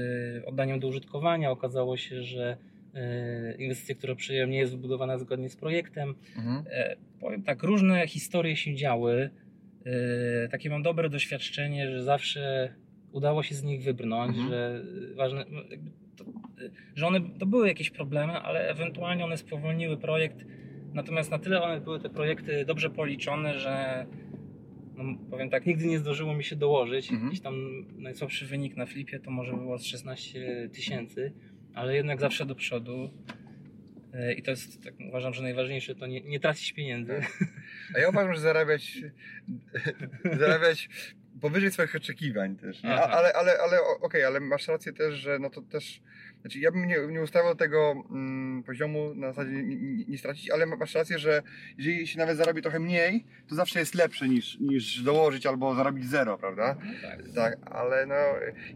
oddaniem 0.45 0.79
do 0.79 0.87
użytkowania. 0.87 1.51
Okazało 1.51 1.97
się, 1.97 2.23
że 2.23 2.57
inwestycja, 3.59 3.95
którą 3.95 4.15
przyjąłem, 4.15 4.49
nie 4.49 4.57
jest 4.57 4.71
wybudowana 4.71 5.17
zgodnie 5.17 5.49
z 5.49 5.55
projektem. 5.55 6.15
Mhm. 6.37 6.63
E, 6.71 6.95
Powiem 7.19 7.43
tak, 7.43 7.63
różne 7.63 8.07
historie 8.07 8.55
się 8.55 8.75
działy. 8.75 9.29
E, 9.85 10.47
Takie 10.49 10.69
mam 10.69 10.83
dobre 10.83 11.09
doświadczenie, 11.09 11.91
że 11.91 12.03
zawsze 12.03 12.73
udało 13.11 13.43
się 13.43 13.55
z 13.55 13.63
nich 13.63 13.83
wybrnąć, 13.83 14.37
Mhm. 14.37 14.49
że 14.49 14.83
ważne, 15.15 15.45
no, 15.51 15.61
to, 16.17 16.23
e, 16.25 16.69
że 16.95 17.07
one 17.07 17.21
to 17.39 17.45
były 17.45 17.67
jakieś 17.67 17.89
problemy, 17.89 18.33
ale 18.33 18.69
ewentualnie 18.69 19.25
one 19.25 19.37
spowolniły 19.37 19.97
projekt. 19.97 20.45
Natomiast 20.93 21.31
na 21.31 21.39
tyle 21.39 21.61
one 21.61 21.81
były 21.81 21.99
te 21.99 22.09
projekty 22.09 22.65
dobrze 22.65 22.89
policzone, 22.89 23.59
że 23.59 24.05
no, 24.97 25.03
powiem 25.29 25.49
tak, 25.49 25.65
nigdy 25.65 25.85
nie 25.85 25.99
zdarzyło 25.99 26.33
mi 26.33 26.43
się 26.43 26.55
dołożyć. 26.55 27.09
Mhm. 27.11 27.25
Jakiś 27.25 27.41
tam 27.41 27.85
najsłabszy 27.97 28.45
wynik 28.45 28.77
na 28.77 28.85
flipie 28.85 29.19
to 29.19 29.31
może 29.31 29.53
było 29.53 29.77
z 29.77 29.85
16 29.85 30.69
tysięcy, 30.73 31.33
ale 31.73 31.95
jednak 31.95 32.19
zawsze 32.21 32.45
do 32.45 32.55
przodu. 32.55 33.09
E, 34.13 34.33
I 34.33 34.41
to 34.41 34.51
jest, 34.51 34.83
tak 34.83 34.93
uważam, 35.07 35.33
że 35.33 35.41
najważniejsze 35.41 35.95
to 35.95 36.07
nie, 36.07 36.21
nie 36.21 36.39
tracić 36.39 36.73
pieniędzy. 36.73 37.21
A 37.95 37.99
ja 37.99 38.09
uważam, 38.09 38.33
że 38.33 38.39
zarabiać, 38.39 38.97
zarabiać 40.39 40.89
powyżej 41.41 41.71
swoich 41.71 41.95
oczekiwań 41.95 42.55
też. 42.55 42.83
Nie? 42.83 42.93
Aha. 42.93 43.17
ale, 43.17 43.33
ale, 43.33 43.57
ale 43.63 43.77
okej, 44.01 44.23
ale 44.23 44.39
masz 44.39 44.67
rację 44.67 44.93
też, 44.93 45.15
że 45.15 45.39
no 45.39 45.49
to 45.49 45.61
też. 45.61 46.01
Znaczy 46.41 46.59
ja 46.59 46.71
bym 46.71 46.87
nie, 46.87 46.97
nie 47.09 47.21
ustawiał 47.21 47.55
tego 47.55 48.03
mm, 48.11 48.63
poziomu 48.63 49.15
na 49.15 49.27
zasadzie 49.27 49.51
nie, 49.51 49.75
nie, 49.75 50.05
nie 50.05 50.17
stracić, 50.17 50.49
ale 50.49 50.65
masz 50.65 50.95
rację, 50.95 51.19
że 51.19 51.41
jeżeli 51.77 52.07
się 52.07 52.19
nawet 52.19 52.37
zarobi 52.37 52.61
trochę 52.61 52.79
mniej, 52.79 53.25
to 53.47 53.55
zawsze 53.55 53.79
jest 53.79 53.95
lepsze 53.95 54.27
niż, 54.27 54.59
niż 54.59 55.03
dołożyć 55.03 55.45
albo 55.45 55.75
zarobić 55.75 56.05
zero, 56.05 56.37
prawda? 56.37 56.75
No 56.85 56.91
tak. 57.01 57.19
Tak, 57.35 57.57
ale 57.71 58.05
no 58.05 58.15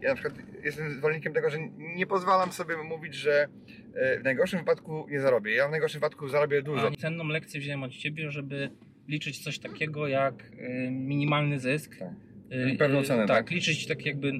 ja 0.02 0.08
na 0.08 0.14
przykład 0.14 0.34
jestem 0.64 0.92
zwolennikiem 0.92 1.32
tego, 1.32 1.50
że 1.50 1.58
nie 1.78 2.06
pozwalam 2.06 2.52
sobie 2.52 2.76
mówić, 2.76 3.14
że 3.14 3.48
e, 3.94 4.18
w 4.20 4.24
najgorszym 4.24 4.58
wypadku 4.58 5.06
nie 5.10 5.20
zarobię. 5.20 5.54
Ja 5.54 5.68
w 5.68 5.70
najgorszym 5.70 6.00
wypadku 6.00 6.28
zarobię 6.28 6.62
dużo. 6.62 6.86
A 6.86 6.90
cenną 6.90 7.24
lekcję 7.24 7.60
wziąłem 7.60 7.82
od 7.82 7.92
Ciebie, 7.92 8.30
żeby 8.30 8.70
liczyć 9.08 9.44
coś 9.44 9.58
takiego 9.58 10.08
jak 10.08 10.34
e, 10.58 10.90
minimalny 10.90 11.60
zysk. 11.60 11.98
Tak. 11.98 12.08
E, 12.54 12.76
Pewną 12.76 12.98
e, 12.98 13.02
cenę, 13.04 13.26
tak, 13.26 13.36
tak? 13.36 13.50
liczyć 13.50 13.86
tak 13.86 14.06
jakby 14.06 14.28
e, 14.28 14.32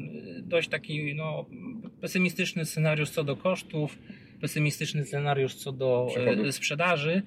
dość 0.42 0.68
taki 0.68 1.14
no, 1.14 1.46
pesymistyczny 2.00 2.64
scenariusz 2.64 3.10
co 3.10 3.24
do 3.24 3.36
kosztów, 3.36 3.98
pesymistyczny 4.40 5.04
scenariusz 5.04 5.54
co 5.54 5.72
do 5.72 6.06
Przychodów. 6.10 6.54
sprzedaży. 6.54 7.22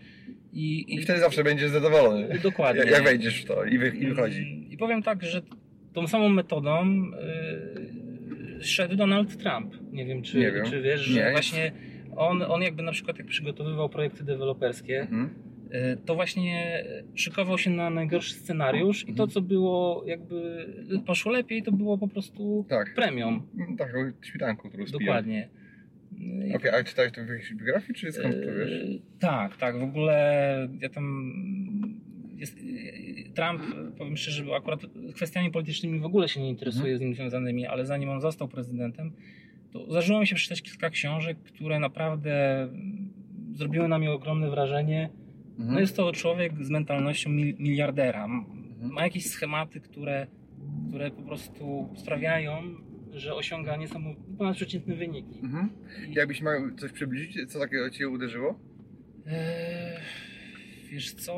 I, 0.54 0.96
I 0.96 1.02
wtedy 1.02 1.20
zawsze 1.20 1.44
będziesz 1.44 1.70
zadowolony. 1.72 2.40
Dokładnie. 2.44 2.82
Jak, 2.82 2.92
jak 2.92 3.04
wejdziesz 3.04 3.42
w 3.42 3.46
to 3.46 3.66
i, 3.66 3.78
wy, 3.78 3.88
i 3.88 4.08
wychodzi. 4.08 4.68
I 4.70 4.78
powiem 4.78 5.04
tak, 5.04 5.24
że 5.24 5.42
tą 5.94 6.08
samą 6.08 6.30
metodą 6.30 7.04
yy, 8.56 8.64
szedł 8.64 8.96
Donald 8.96 9.38
Trump. 9.38 9.76
Nie 9.92 10.06
wiem, 10.06 10.22
czy, 10.22 10.38
Nie 10.40 10.52
wiem. 10.52 10.66
czy 10.70 10.82
wiesz, 10.82 11.02
że 11.02 11.26
Nie. 11.26 11.32
właśnie 11.32 11.72
on, 12.16 12.42
on 12.42 12.62
jakby 12.62 12.84
na 12.84 12.92
przykład 12.92 13.18
jak 13.18 13.28
przygotowywał 13.28 13.90
projekty 13.90 14.24
deweloperskie, 14.24 15.00
Mhm. 15.02 15.30
Yy, 15.72 15.98
to 16.06 16.16
właśnie 16.16 16.84
szykował 17.16 17.58
się 17.58 17.70
na 17.70 17.90
najgorszy 17.90 18.34
scenariusz 18.34 19.02
i 19.04 19.06
to, 19.06 19.12
Mhm. 19.24 19.30
co 19.30 19.42
było 19.42 20.04
jakby 20.08 20.68
poszło 21.06 21.32
lepiej, 21.32 21.64
to 21.64 21.72
było 21.72 21.98
po 21.98 22.08
prostu 22.08 22.66
Tak. 22.70 22.94
premią. 22.96 23.42
Tak, 23.78 23.96
o 23.96 24.26
świtanku, 24.26 24.70
którą 24.70 24.88
spiję. 24.88 25.00
Dokładnie. 25.00 25.50
Okej, 26.56 26.72
a 26.72 26.84
czytałeś 26.84 27.12
to 27.12 27.24
w 27.26 27.28
jakiejś 27.30 27.54
biografii, 27.54 27.94
czy 27.94 28.12
skąd 28.12 28.36
to 28.36 28.54
wiesz? 28.60 28.72
Yy, 28.72 29.00
Tak, 29.20 29.58
tak. 29.58 29.80
W 29.80 29.84
ogóle 29.84 30.68
ja 30.82 30.90
tam. 30.90 31.34
Jest, 32.38 32.58
Trump, 33.36 33.62
powiem 33.98 34.18
szczerze, 34.18 34.44
bo 34.44 34.56
akurat 34.56 34.80
kwestiami 35.16 35.52
politycznymi 35.52 36.00
w 36.00 36.06
ogóle 36.06 36.28
się 36.30 36.42
nie 36.42 36.50
interesuje 36.50 36.94
Mhm. 36.94 36.98
z 36.98 37.02
nim 37.02 37.16
związanymi, 37.16 37.66
ale 37.66 37.86
zanim 37.86 38.10
on 38.10 38.22
został 38.22 38.48
prezydentem, 38.48 39.12
to 39.74 39.92
zdarzyło 39.92 40.20
mi 40.20 40.28
się 40.28 40.36
przeczytać 40.36 40.62
kilka 40.62 40.90
książek, 40.90 41.38
które 41.40 41.80
naprawdę 41.80 42.62
mm, 42.64 43.10
zrobiły 43.54 43.88
na 43.88 44.00
mnie 44.00 44.12
ogromne 44.12 44.50
wrażenie. 44.50 45.10
Mhm. 45.60 45.74
No 45.74 45.80
jest 45.80 45.96
to 45.96 46.12
człowiek 46.12 46.66
z 46.66 46.70
mentalnością 46.70 47.30
mil- 47.30 47.60
miliardera. 47.60 48.26
Mhm. 48.26 48.94
Ma 48.94 49.04
jakieś 49.04 49.26
schematy, 49.26 49.80
które, 49.82 50.28
które 50.90 51.12
po 51.12 51.22
prostu 51.22 51.90
sprawiają, 51.98 52.62
że 53.14 53.36
osiąga 53.36 53.76
niesamowite, 53.76 54.22
ponadprzeciętne 54.38 54.96
wyniki. 54.96 55.40
Mhm. 55.44 55.70
I- 56.10 56.14
Jakbyś 56.14 56.42
miał 56.42 56.72
coś 56.78 56.92
przybliżyć, 56.92 57.52
co 57.52 57.60
takiego 57.60 57.90
Cię 57.90 58.10
uderzyło? 58.10 58.60
Eee, 59.28 59.98
Wiesz 60.92 61.14
co, 61.14 61.34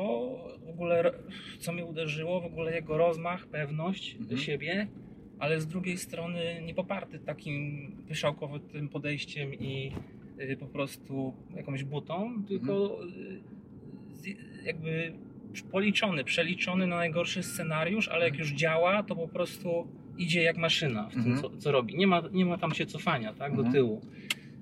w 0.66 0.68
ogóle 0.68 1.12
co 1.58 1.72
mnie 1.72 1.84
uderzyło, 1.84 2.40
w 2.40 2.44
ogóle 2.44 2.74
jego 2.74 2.98
rozmach, 2.98 3.46
pewność 3.46 4.16
Mhm. 4.20 4.38
siebie, 4.40 4.86
ale 5.38 5.60
z 5.60 5.66
drugiej 5.66 5.98
strony 5.98 6.62
nie 6.66 6.74
poparty 6.74 7.18
takim 7.18 7.92
pyszałkowym 8.08 8.88
podejściem 8.88 9.54
i 9.54 9.92
y, 10.40 10.56
po 10.56 10.66
prostu 10.66 11.34
jakąś 11.56 11.84
butą, 11.84 12.44
tylko 12.48 13.04
y, 13.04 13.08
z- 13.10 13.59
jakby 14.64 15.12
policzony, 15.72 16.24
przeliczony 16.24 16.86
na 16.86 16.96
najgorszy 16.96 17.42
scenariusz, 17.42 18.08
ale 18.08 18.24
jak 18.24 18.38
już 18.38 18.52
działa, 18.52 19.02
to 19.02 19.16
po 19.16 19.28
prostu 19.28 19.88
idzie 20.18 20.42
jak 20.42 20.56
maszyna 20.56 21.08
w 21.08 21.12
tym, 21.12 21.20
Mhm. 21.22 21.42
co, 21.42 21.50
co 21.56 21.72
robi. 21.72 21.96
Nie 21.96 22.06
ma, 22.06 22.22
nie 22.32 22.46
ma 22.46 22.58
tam 22.58 22.74
się 22.74 22.86
cofania 22.86 23.32
tak, 23.34 23.52
do 23.52 23.58
Mhm. 23.58 23.72
tyłu. 23.72 24.00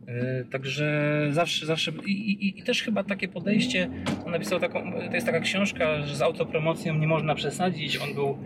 E, 0.07 0.45
Także 0.45 1.27
zawsze, 1.31 1.67
zawsze 1.67 1.93
i, 2.07 2.11
i, 2.13 2.59
i 2.59 2.63
też 2.63 2.83
chyba 2.83 3.05
takie 3.05 3.29
podejście, 3.29 3.91
on 4.27 4.33
napisał 4.33 4.61
taką, 4.61 4.93
to 5.09 5.15
jest 5.15 5.27
taka 5.27 5.41
książka, 5.41 6.03
że 6.03 6.17
z 6.17 6.23
autopromocją 6.23 6.99
nie 6.99 7.07
można 7.07 7.35
przesadzić, 7.35 7.97
on 7.97 8.15
był, 8.15 8.29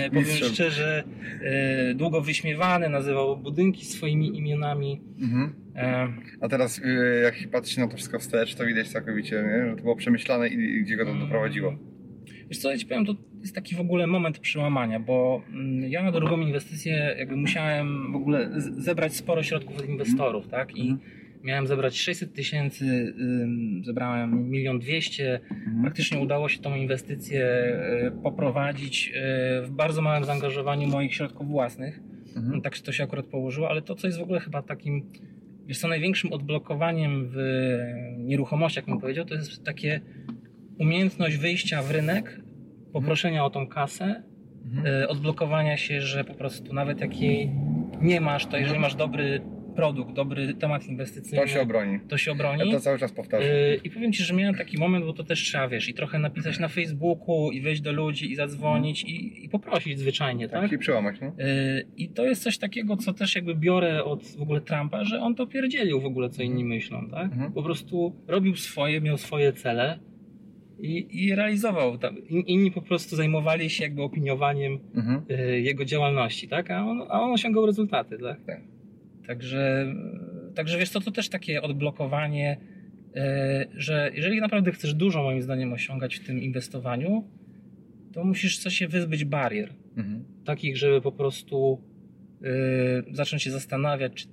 e, 0.00 0.10
powiem 0.10 0.24
szczerze, 0.26 1.04
e, 1.42 1.94
długo 1.94 2.20
wyśmiewany, 2.20 2.88
nazywał 2.88 3.36
budynki 3.36 3.84
swoimi 3.84 4.38
imionami. 4.38 5.00
Mhm. 5.20 5.54
E, 5.76 6.08
A 6.40 6.48
teraz 6.48 6.78
y, 6.78 7.20
jak 7.24 7.36
się 7.36 7.48
patrzy 7.48 7.80
na 7.80 7.88
to 7.88 7.96
wszystko 7.96 8.18
wstecz, 8.18 8.54
to 8.54 8.66
widać 8.66 8.88
całkowicie, 8.88 9.36
nie? 9.36 9.70
że 9.70 9.76
to 9.76 9.82
było 9.82 9.96
przemyślane 9.96 10.48
i, 10.48 10.82
gdzie 10.82 10.96
go 10.96 11.04
to 11.04 11.14
doprowadziło. 11.14 11.74
Wiesz 12.48 12.58
co, 12.58 12.70
ja 12.70 12.78
ci 12.78 12.86
powiem, 12.86 13.06
to 13.06 13.14
jest 13.40 13.54
taki 13.54 13.74
w 13.74 13.80
ogóle 13.80 14.06
moment 14.06 14.38
przełamania, 14.38 15.00
bo 15.00 15.42
mm, 15.52 15.90
ja 15.90 16.02
na 16.02 16.12
drugą 16.12 16.40
inwestycję 16.40 17.14
jakby 17.18 17.36
musiałem 17.36 18.12
w 18.12 18.16
ogóle 18.16 18.50
zebrać 18.58 19.14
sporo 19.14 19.42
środków 19.42 19.78
od 19.78 19.88
inwestorów, 19.88 20.48
tak? 20.48 20.76
I 20.76 20.80
Mhm. 20.90 20.98
miałem 21.44 21.66
zebrać 21.66 21.98
600 21.98 22.32
tysięcy, 22.32 23.14
zebrałem 23.82 24.50
milion 24.50 24.78
dwieście. 24.78 25.40
Mhm. 25.50 25.82
Praktycznie 25.82 26.18
udało 26.18 26.48
się 26.48 26.58
tą 26.58 26.74
inwestycję 26.74 27.44
y, 28.08 28.22
poprowadzić 28.22 29.12
y, 29.62 29.66
w 29.66 29.70
bardzo 29.70 30.02
małym 30.02 30.24
zaangażowaniu 30.24 30.88
moich 30.88 31.14
środków 31.14 31.48
własnych. 31.48 32.00
Mhm. 32.36 32.62
tak 32.62 32.78
to 32.78 32.92
się 32.92 33.04
akurat 33.04 33.26
położyło, 33.26 33.70
ale 33.70 33.82
to, 33.82 33.94
co 33.94 34.06
jest 34.06 34.18
w 34.18 34.22
ogóle 34.22 34.40
chyba 34.40 34.62
takim, 34.62 35.02
wiesz 35.70 35.78
co, 35.78 35.88
największym 35.88 36.32
odblokowaniem 36.32 37.28
w 37.34 37.36
nieruchomościach, 38.18 38.84
bym 38.86 39.00
powiedział, 39.00 39.24
to 39.24 39.34
jest 39.34 39.64
takie 39.64 40.00
umiejętność 40.78 41.36
wyjścia 41.36 41.82
w 41.82 41.90
rynek, 41.90 42.40
poproszenia 42.92 43.44
o 43.44 43.50
tą 43.50 43.66
kasę, 43.66 44.22
Mhm. 44.64 45.02
e, 45.02 45.08
odblokowania 45.08 45.76
się, 45.76 46.00
że 46.00 46.24
po 46.24 46.34
prostu 46.34 46.74
nawet 46.74 47.00
jak 47.00 47.20
jej 47.20 47.50
nie 48.00 48.20
masz, 48.20 48.46
to 48.46 48.56
jeżeli 48.56 48.78
masz 48.78 48.94
dobry 48.94 49.40
produkt, 49.70 50.12
dobry 50.12 50.54
temat 50.54 50.86
inwestycyjny, 50.86 51.40
To 51.42 51.46
się 51.48 51.60
obroni. 51.60 52.00
to 52.08 52.18
się 52.18 52.30
Ja 52.30 52.34
obroni. 52.34 52.72
to 52.72 52.80
cały 52.80 52.98
czas 52.98 53.12
powtarzam. 53.12 53.48
Yy, 53.48 53.80
I 53.84 53.90
powiem 53.90 54.12
Ci, 54.12 54.22
że 54.22 54.34
miałem 54.34 54.54
taki 54.54 54.78
moment, 54.78 55.04
bo 55.04 55.12
to 55.12 55.24
też 55.24 55.42
trzeba, 55.42 55.68
wiesz, 55.68 55.88
i 55.88 55.94
trochę 55.94 56.18
napisać 56.18 56.58
na 56.58 56.68
Facebooku, 56.68 57.50
i 57.52 57.60
wejść 57.60 57.80
do 57.80 57.92
ludzi, 57.92 58.32
i 58.32 58.36
zadzwonić, 58.36 59.04
i, 59.04 59.44
i 59.44 59.48
poprosić 59.48 59.98
zwyczajnie, 59.98 60.48
tak? 60.48 60.62
Tak, 60.62 60.72
i 60.72 60.78
przełamać, 60.78 61.16
no. 61.20 61.26
Yy, 61.26 61.86
I 61.96 62.08
to 62.08 62.24
jest 62.24 62.42
coś 62.42 62.58
takiego, 62.58 62.96
co 62.96 63.12
też 63.12 63.34
jakby 63.34 63.54
biorę 63.54 64.04
od 64.04 64.24
w 64.26 64.42
ogóle 64.42 64.60
Trumpa, 64.60 65.04
że 65.04 65.20
on 65.20 65.34
to 65.34 65.46
pierdzielił 65.46 66.00
w 66.00 66.06
ogóle, 66.06 66.30
co 66.30 66.42
inni 66.42 66.64
myślą, 66.64 67.08
tak? 67.10 67.24
Mhm. 67.32 67.52
Po 67.52 67.62
prostu 67.62 68.16
robił 68.28 68.56
swoje, 68.56 69.00
miał 69.00 69.16
swoje 69.18 69.52
cele 69.52 69.98
i, 70.82 71.06
i 71.10 71.34
realizował. 71.34 71.98
Inni 72.46 72.70
po 72.70 72.82
prostu 72.82 73.16
zajmowali 73.16 73.70
się 73.70 73.84
jakby 73.84 74.02
opiniowaniem 74.02 74.78
Mhm. 74.94 75.22
yy, 75.28 75.60
jego 75.60 75.84
działalności, 75.84 76.48
tak? 76.48 76.70
A 76.70 76.86
on, 76.86 77.02
a 77.08 77.20
on 77.20 77.32
osiągał 77.32 77.66
rezultaty, 77.66 78.18
tak? 78.18 78.44
Tak. 78.46 78.60
Także, 79.26 79.94
także 80.54 80.78
wiesz 80.78 80.90
co, 80.90 81.00
to 81.00 81.10
też 81.10 81.28
takie 81.28 81.62
odblokowanie, 81.62 82.56
e, 83.16 83.66
że 83.74 84.10
jeżeli 84.14 84.40
naprawdę 84.40 84.72
chcesz 84.72 84.94
dużo 84.94 85.22
moim 85.22 85.42
zdaniem 85.42 85.72
osiągać 85.72 86.16
w 86.16 86.26
tym 86.26 86.42
inwestowaniu, 86.42 87.28
to 88.12 88.24
musisz 88.24 88.58
coś 88.58 88.74
się 88.74 88.88
wyzbyć 88.88 89.24
barier. 89.24 89.72
Mhm. 89.96 90.24
Takich, 90.44 90.76
żeby 90.76 91.00
po 91.00 91.12
prostu 91.12 91.82
e, 92.42 93.14
zacząć 93.14 93.42
się 93.42 93.50
zastanawiać, 93.50 94.12
czy, 94.14 94.28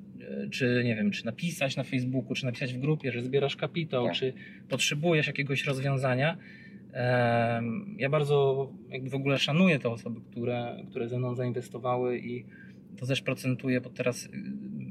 e, 0.46 0.50
czy 0.50 0.82
nie 0.86 0.96
wiem, 0.96 1.12
czy 1.12 1.25
napisać 1.25 1.75
na 1.75 1.84
Facebooku, 1.84 2.34
czy 2.36 2.46
napisać 2.46 2.74
w 2.74 2.77
grupie, 2.79 3.12
że 3.12 3.22
zbierasz 3.22 3.56
kapitał, 3.56 4.06
Tak. 4.06 4.15
czy 4.15 4.34
potrzebujesz 4.70 5.27
jakiegoś 5.27 5.65
rozwiązania. 5.65 6.38
Ja 7.98 8.10
bardzo 8.10 8.70
jakby 8.89 9.10
w 9.10 9.15
ogóle 9.15 9.39
szanuję 9.39 9.79
te 9.79 9.89
osoby, 9.89 10.22
które, 10.32 10.84
które 10.89 11.10
ze 11.10 11.17
mną 11.17 11.36
zainwestowały 11.36 12.20
i 12.20 12.46
to 13.00 13.06
też 13.06 13.22
procentuje, 13.22 13.82
bo 13.82 13.89
teraz 13.89 14.25
y, 14.25 14.30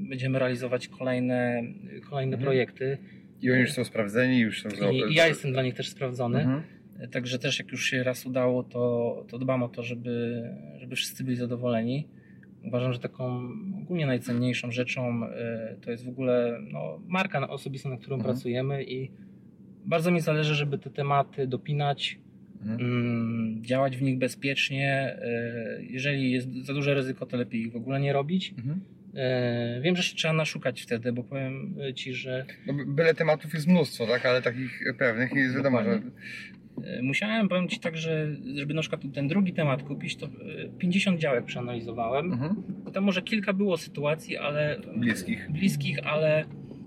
będziemy 0.08 0.38
realizować 0.38 0.88
kolejne, 0.88 1.62
kolejne 2.10 2.36
Mhm. 2.36 2.42
projekty 2.42 2.98
I 3.42 3.50
oni 3.50 3.60
już 3.60 3.72
są 3.72 3.84
sprawdzeni, 3.84 4.38
już 4.38 4.62
są 4.62 4.90
i, 4.90 5.12
i 5.12 5.14
ja 5.14 5.26
jestem 5.26 5.52
dla 5.52 5.62
nich 5.62 5.74
też 5.74 5.88
sprawdzony. 5.88 6.38
Mhm. 6.40 6.62
Także 7.10 7.38
też 7.38 7.58
jak 7.58 7.72
już 7.72 7.84
się 7.84 8.02
raz 8.02 8.26
udało, 8.26 8.62
to, 8.62 9.24
to 9.28 9.38
dbam 9.38 9.62
o 9.62 9.68
to, 9.68 9.82
żeby, 9.82 10.42
żeby 10.78 10.96
wszyscy 10.96 11.24
byli 11.24 11.36
zadowoleni. 11.36 12.08
Uważam, 12.64 12.92
że 12.92 12.98
taką 12.98 13.48
ogólnie 13.82 14.06
najcenniejszą 14.06 14.70
rzeczą 14.70 15.24
y, 15.24 15.80
to 15.80 15.90
jest 15.90 16.04
w 16.04 16.08
ogóle 16.08 16.58
no, 16.72 17.00
marka 17.06 17.48
osobista, 17.48 17.88
na 17.88 17.96
którą 17.96 18.16
Mhm. 18.16 18.34
pracujemy 18.34 18.84
i 18.84 19.10
bardzo 19.84 20.10
mi 20.10 20.20
zależy, 20.20 20.54
żeby 20.54 20.78
te 20.78 20.90
tematy 20.90 21.46
dopinać, 21.46 22.18
Mhm. 22.72 23.64
działać 23.64 23.96
w 23.96 24.02
nich 24.02 24.18
bezpiecznie. 24.18 25.16
Y, 25.80 25.84
Jeżeli 25.90 26.30
jest 26.30 26.54
za 26.66 26.74
duże 26.74 26.94
ryzyko, 26.94 27.26
to 27.26 27.36
lepiej 27.36 27.60
ich 27.60 27.72
w 27.72 27.76
ogóle 27.76 28.00
nie 28.00 28.12
robić. 28.12 28.54
Mhm. 28.58 28.80
E, 29.14 29.80
Wiem, 29.80 29.96
że 29.96 30.02
się 30.02 30.16
trzeba 30.16 30.34
naszukać 30.34 30.82
wtedy, 30.82 31.12
bo 31.12 31.24
powiem 31.24 31.74
Ci, 31.94 32.14
że 32.14 32.46
No, 32.66 32.74
by- 32.74 32.86
byle 32.86 33.14
tematów 33.14 33.54
jest 33.54 33.66
mnóstwo, 33.68 34.06
tak? 34.06 34.26
Ale 34.26 34.42
takich 34.42 34.80
pewnych 34.98 35.32
nie 35.34 35.40
jest 35.40 35.56
wiadomo, 35.56 35.82
że... 35.84 36.02
E, 36.84 37.02
musiałem, 37.02 37.48
powiem 37.48 37.68
Ci 37.68 37.80
tak, 37.80 37.96
że 37.96 38.36
żeby 38.56 38.74
na 38.74 38.80
przykład 38.80 39.02
ten 39.14 39.28
drugi 39.28 39.52
temat 39.52 39.82
kupić, 39.82 40.16
to 40.16 40.26
e, 40.26 40.30
50 40.78 41.20
działek 41.20 41.44
przeanalizowałem. 41.44 42.32
Mhm. 42.32 42.62
Tam 42.94 43.04
może 43.04 43.22
kilka 43.22 43.52
było 43.52 43.76
sytuacji, 43.76 44.36
ale 44.36 44.80
Bliskich. 44.96 45.50
bliskich, 45.50 45.98
ale 46.06 46.44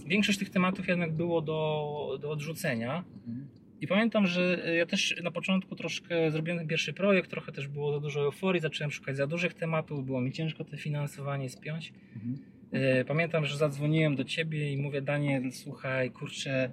większość 0.08 0.40
tych 0.40 0.50
tematów 0.50 0.88
jednak 0.88 1.12
było 1.14 1.42
do, 1.42 2.18
do 2.22 2.32
odrzucenia. 2.32 3.04
Mhm. 3.28 3.48
I 3.82 3.88
pamiętam, 3.88 4.28
że 4.28 4.66
e, 4.66 4.76
ja 4.76 4.86
też 4.86 5.16
na 5.24 5.32
początku 5.32 5.76
troszkę 5.76 6.32
zrobiłem 6.32 6.60
ten 6.60 6.68
pierwszy 6.68 6.94
projekt, 6.94 7.30
trochę 7.30 7.52
też 7.52 7.68
było 7.68 7.94
za 7.94 8.00
dużo 8.00 8.22
euforii, 8.22 8.62
zacząłem 8.62 8.92
szukać 8.92 9.18
za 9.18 9.28
dużych 9.28 9.54
tematów, 9.54 10.06
było 10.06 10.22
mi 10.22 10.32
ciężko 10.32 10.64
te 10.64 10.78
finansowanie 10.78 11.50
spiąć. 11.50 11.94
Mhm. 12.16 12.38
E, 12.72 13.06
Pamiętam, 13.06 13.46
że 13.46 13.58
zadzwoniłem 13.58 14.16
do 14.16 14.24
ciebie 14.24 14.74
i 14.74 14.78
mówię, 14.78 15.02
Daniel, 15.02 15.52
słuchaj, 15.52 16.12
kurczę, 16.12 16.70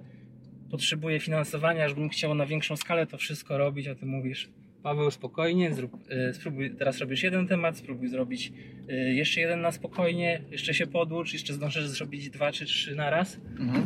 potrzebuję 0.71 1.19
finansowania, 1.19 1.89
żebym 1.89 2.09
chciał 2.09 2.35
na 2.35 2.45
większą 2.45 2.75
skalę 2.75 3.07
to 3.07 3.17
wszystko 3.17 3.57
robić, 3.57 3.87
a 3.87 3.95
ty 3.95 4.05
mówisz, 4.05 4.49
Paweł, 4.83 5.11
spokojnie, 5.11 5.73
zrób, 5.73 5.91
e, 6.09 6.33
spróbuj, 6.33 6.75
teraz 6.75 6.97
robisz 6.99 7.23
jeden 7.23 7.47
temat, 7.47 7.77
spróbuj 7.77 8.07
zrobić 8.07 8.53
e, 8.89 8.93
jeszcze 9.13 9.41
jeden 9.41 9.61
na 9.61 9.71
spokojnie, 9.71 10.41
jeszcze 10.51 10.73
się 10.73 10.87
podłócz, 10.87 11.33
jeszcze 11.33 11.53
zdążysz 11.53 11.87
zrobić 11.87 12.29
dwa 12.29 12.51
czy 12.51 12.65
trzy 12.65 12.95
na 12.95 13.09
raz. 13.09 13.39
Mhm. 13.59 13.83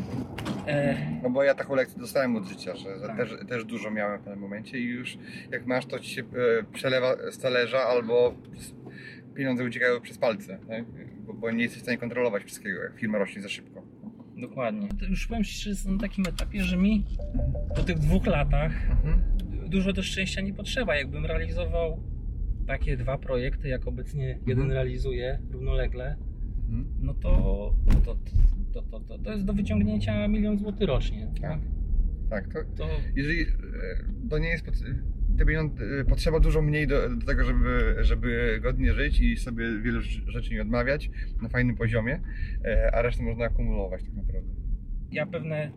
E, 0.68 0.98
No 1.24 1.30
bo 1.30 1.44
ja 1.44 1.56
taką 1.56 1.76
lekcję 1.76 2.00
dostałem 2.00 2.36
od 2.36 2.46
życia, 2.46 2.76
że 2.76 3.00
że 3.00 3.08
Tak. 3.08 3.18
też, 3.18 3.30
też 3.50 3.66
dużo 3.66 3.92
miałem 3.92 4.20
w 4.20 4.24
pewnym 4.24 4.40
momencie 4.40 4.80
i 4.80 4.84
już 4.86 5.18
jak 5.52 5.66
masz, 5.66 5.86
to 5.86 6.00
ci 6.00 6.10
się 6.10 6.22
e, 6.22 6.26
przelewa 6.74 7.32
z 7.32 7.38
talerza 7.40 7.80
albo 7.80 8.36
pieniądze 9.36 9.64
uciekają 9.64 10.02
przez 10.02 10.18
palce, 10.18 10.60
tak? 10.68 10.86
bo, 11.26 11.34
bo 11.34 11.52
nie 11.52 11.64
jesteś 11.64 11.80
w 11.80 11.84
stanie 11.84 11.98
kontrolować 11.98 12.44
wszystkiego, 12.44 12.84
jak 12.84 13.00
firma 13.00 13.18
rośnie 13.18 13.42
za 13.42 13.50
szybko. 13.50 13.82
Dokładnie. 14.38 14.88
To 15.00 15.06
już 15.06 15.28
powiem 15.28 15.44
Ci, 15.44 15.62
że 15.62 15.70
jestem 15.70 15.94
na 15.96 16.02
takim 16.02 16.26
etapie, 16.28 16.64
że 16.64 16.78
mi 16.78 17.06
po 17.76 17.84
tych 17.84 18.00
dwóch 18.00 18.28
latach 18.28 18.72
Mhm. 18.92 19.22
Dużo 19.72 19.94
do 19.94 20.04
szczęścia 20.04 20.42
nie 20.42 20.54
potrzeba. 20.54 20.96
Jakbym 20.96 21.26
realizował 21.26 22.04
takie 22.68 22.98
dwa 22.98 23.18
projekty, 23.18 23.68
jak 23.68 23.88
obecnie 23.88 24.28
jeden 24.28 24.50
Mhm. 24.64 24.72
realizuję 24.72 25.40
równolegle, 25.52 26.16
Mhm. 26.70 26.86
no 27.00 27.14
to, 27.14 27.30
to, 28.06 28.16
to, 28.74 28.82
to, 28.82 29.00
to, 29.00 29.18
to 29.20 29.32
jest 29.32 29.46
do 29.46 29.54
wyciągnięcia 29.54 30.28
milion 30.28 30.58
złotych 30.58 30.88
rocznie. 30.88 31.32
Tak? 31.42 31.60
Tak, 32.30 32.48
to 32.54 32.60
To 32.78 32.88
jeżeli 33.16 33.42
e, 33.42 33.46
to 34.30 34.38
nie 34.38 34.48
jest, 34.50 34.66
te 35.38 35.46
pieniądze, 35.46 35.84
e, 36.02 36.06
potrzeba 36.06 36.40
dużo 36.40 36.62
mniej 36.62 36.88
do, 36.88 37.16
do 37.16 37.26
tego, 37.26 37.44
żeby, 37.44 37.96
żeby 38.02 38.60
godnie 38.64 38.94
żyć 38.94 39.20
i 39.20 39.38
sobie 39.38 39.80
wielu 39.82 40.00
rz- 40.00 40.30
rzeczy 40.30 40.54
nie 40.54 40.62
odmawiać 40.62 41.10
na 41.42 41.50
fajnym 41.50 41.76
poziomie, 41.76 42.20
e, 42.66 42.96
a 42.96 43.02
resztę 43.02 43.24
można 43.24 43.46
akumulować 43.46 44.04
tak 44.04 44.14
naprawdę. 44.14 44.54
ja 45.12 45.26
pewne. 45.26 45.72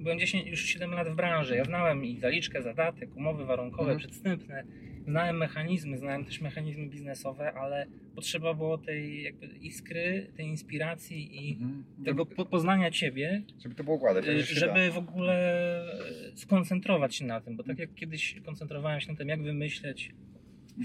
Byłem 0.00 0.18
10, 0.18 0.46
już 0.48 0.64
7 0.64 0.90
lat 0.90 1.08
w 1.08 1.14
branży. 1.14 1.56
Ja 1.56 1.64
znałem 1.64 2.04
i 2.04 2.18
zaliczkę, 2.20 2.62
zadatek, 2.62 3.16
umowy 3.16 3.44
warunkowe, 3.44 3.82
Mhm. 3.82 3.98
przedstępne. 3.98 4.64
Znałem 5.04 5.36
mechanizmy, 5.36 5.98
znałem 5.98 6.24
też 6.24 6.40
mechanizmy 6.40 6.86
biznesowe, 6.86 7.52
ale 7.52 7.86
potrzeba 8.14 8.54
było 8.54 8.78
tej 8.78 9.22
jakby 9.22 9.46
iskry, 9.46 10.32
tej 10.36 10.46
inspiracji 10.46 11.48
i 11.48 11.52
Mhm. 11.52 11.84
tego 12.04 12.26
po- 12.26 12.44
poznania 12.46 12.90
ciebie, 12.90 13.42
Żeby 13.62 13.74
to 13.74 13.84
było 13.84 13.96
układać, 13.96 14.28
Y, 14.28 14.42
żeby 14.42 14.90
w 14.90 14.98
ogóle 14.98 15.84
y, 16.32 16.36
skoncentrować 16.36 17.14
się 17.16 17.24
na 17.24 17.40
tym, 17.40 17.56
bo 17.56 17.62
tak 17.62 17.78
jak 17.78 17.94
kiedyś 17.94 18.36
koncentrowałem 18.44 19.00
się 19.00 19.12
na 19.12 19.18
tym, 19.18 19.28
jak 19.28 19.42
wymyśleć 19.42 20.10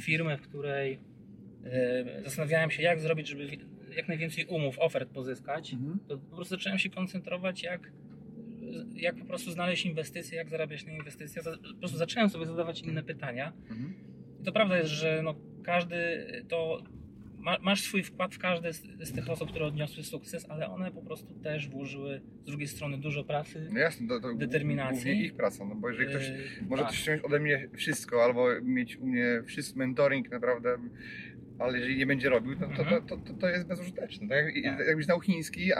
firmę, 0.01 0.37
w 0.37 0.41
której 0.41 0.99
y, 2.19 2.23
zastanawiałem 2.23 2.71
się, 2.71 2.83
jak 2.83 2.99
zrobić, 2.99 3.27
żeby 3.27 3.47
jak 3.95 4.07
najwięcej 4.07 4.45
umów, 4.45 4.79
ofert 4.79 5.09
pozyskać, 5.09 5.73
Mhm. 5.73 5.99
to 6.07 6.17
po 6.17 6.35
prostu 6.35 6.55
zacząłem 6.55 6.79
się 6.79 6.89
koncentrować, 6.89 7.63
jak, 7.63 7.91
jak 8.95 9.15
po 9.15 9.25
prostu 9.25 9.51
znaleźć 9.51 9.85
inwestycje, 9.85 10.37
jak 10.37 10.49
zarabiać 10.49 10.85
na 10.85 10.91
inwestycje. 10.91 11.41
Za- 11.41 11.57
Po 11.73 11.79
prostu 11.79 11.97
zacząłem 11.97 12.29
sobie 12.29 12.45
zadawać 12.45 12.81
inne 12.81 13.03
pytania. 13.03 13.53
Mhm. 13.69 13.93
I 14.41 14.43
to 14.43 14.51
prawda 14.51 14.77
jest, 14.77 14.89
że 14.89 15.21
no, 15.23 15.35
każdy 15.63 15.97
to. 16.47 16.83
Ma, 17.39 17.57
masz 17.61 17.81
swój 17.81 18.03
wkład 18.03 18.35
w 18.35 18.39
każde 18.39 18.73
z, 18.73 18.83
z 18.99 19.11
tych 19.13 19.29
osób, 19.29 19.49
które 19.49 19.65
odniosły 19.65 20.03
sukces, 20.03 20.45
ale 20.49 20.69
one 20.69 20.91
po 20.91 21.01
prostu 21.01 21.33
też 21.33 21.69
włożyły 21.69 22.21
z 22.43 22.45
drugiej 22.45 22.67
strony 22.67 22.97
dużo 22.97 23.23
pracy. 23.23 23.67
No 23.73 23.79
jasne, 23.79 24.07
to, 24.07 24.19
to 24.19 24.33
Determinacji. 24.33 25.03
głównie 25.03 25.23
ich 25.25 25.33
praca, 25.35 25.65
no 25.65 25.75
bo 25.75 25.89
jeżeli 25.89 26.09
ktoś 26.09 26.27
Yy, 26.29 26.37
może 26.69 26.83
tak. 26.83 26.91
wziąć 26.91 27.21
ode 27.21 27.39
mnie 27.39 27.69
wszystko, 27.75 28.23
albo 28.23 28.47
mieć 28.61 28.97
u 28.97 29.07
mnie 29.07 29.41
wszystko, 29.45 29.79
mentoring 29.79 30.31
naprawdę 30.31 30.77
ale 31.59 31.77
jeżeli 31.77 31.97
nie 31.97 32.05
będzie 32.05 32.29
robił, 32.29 32.55
to, 32.55 32.59
to, 32.67 32.81
Mhm. 32.81 33.05
to, 33.07 33.17
to, 33.17 33.33
to 33.33 33.49
jest 33.49 33.67
bezużyteczne. 33.67 34.27
Tak 34.27 34.55
jak, 34.55 34.77
Tak. 34.77 34.87
jakbyś 34.87 35.05
znał 35.05 35.19
chiński, 35.19 35.73
a, 35.73 35.79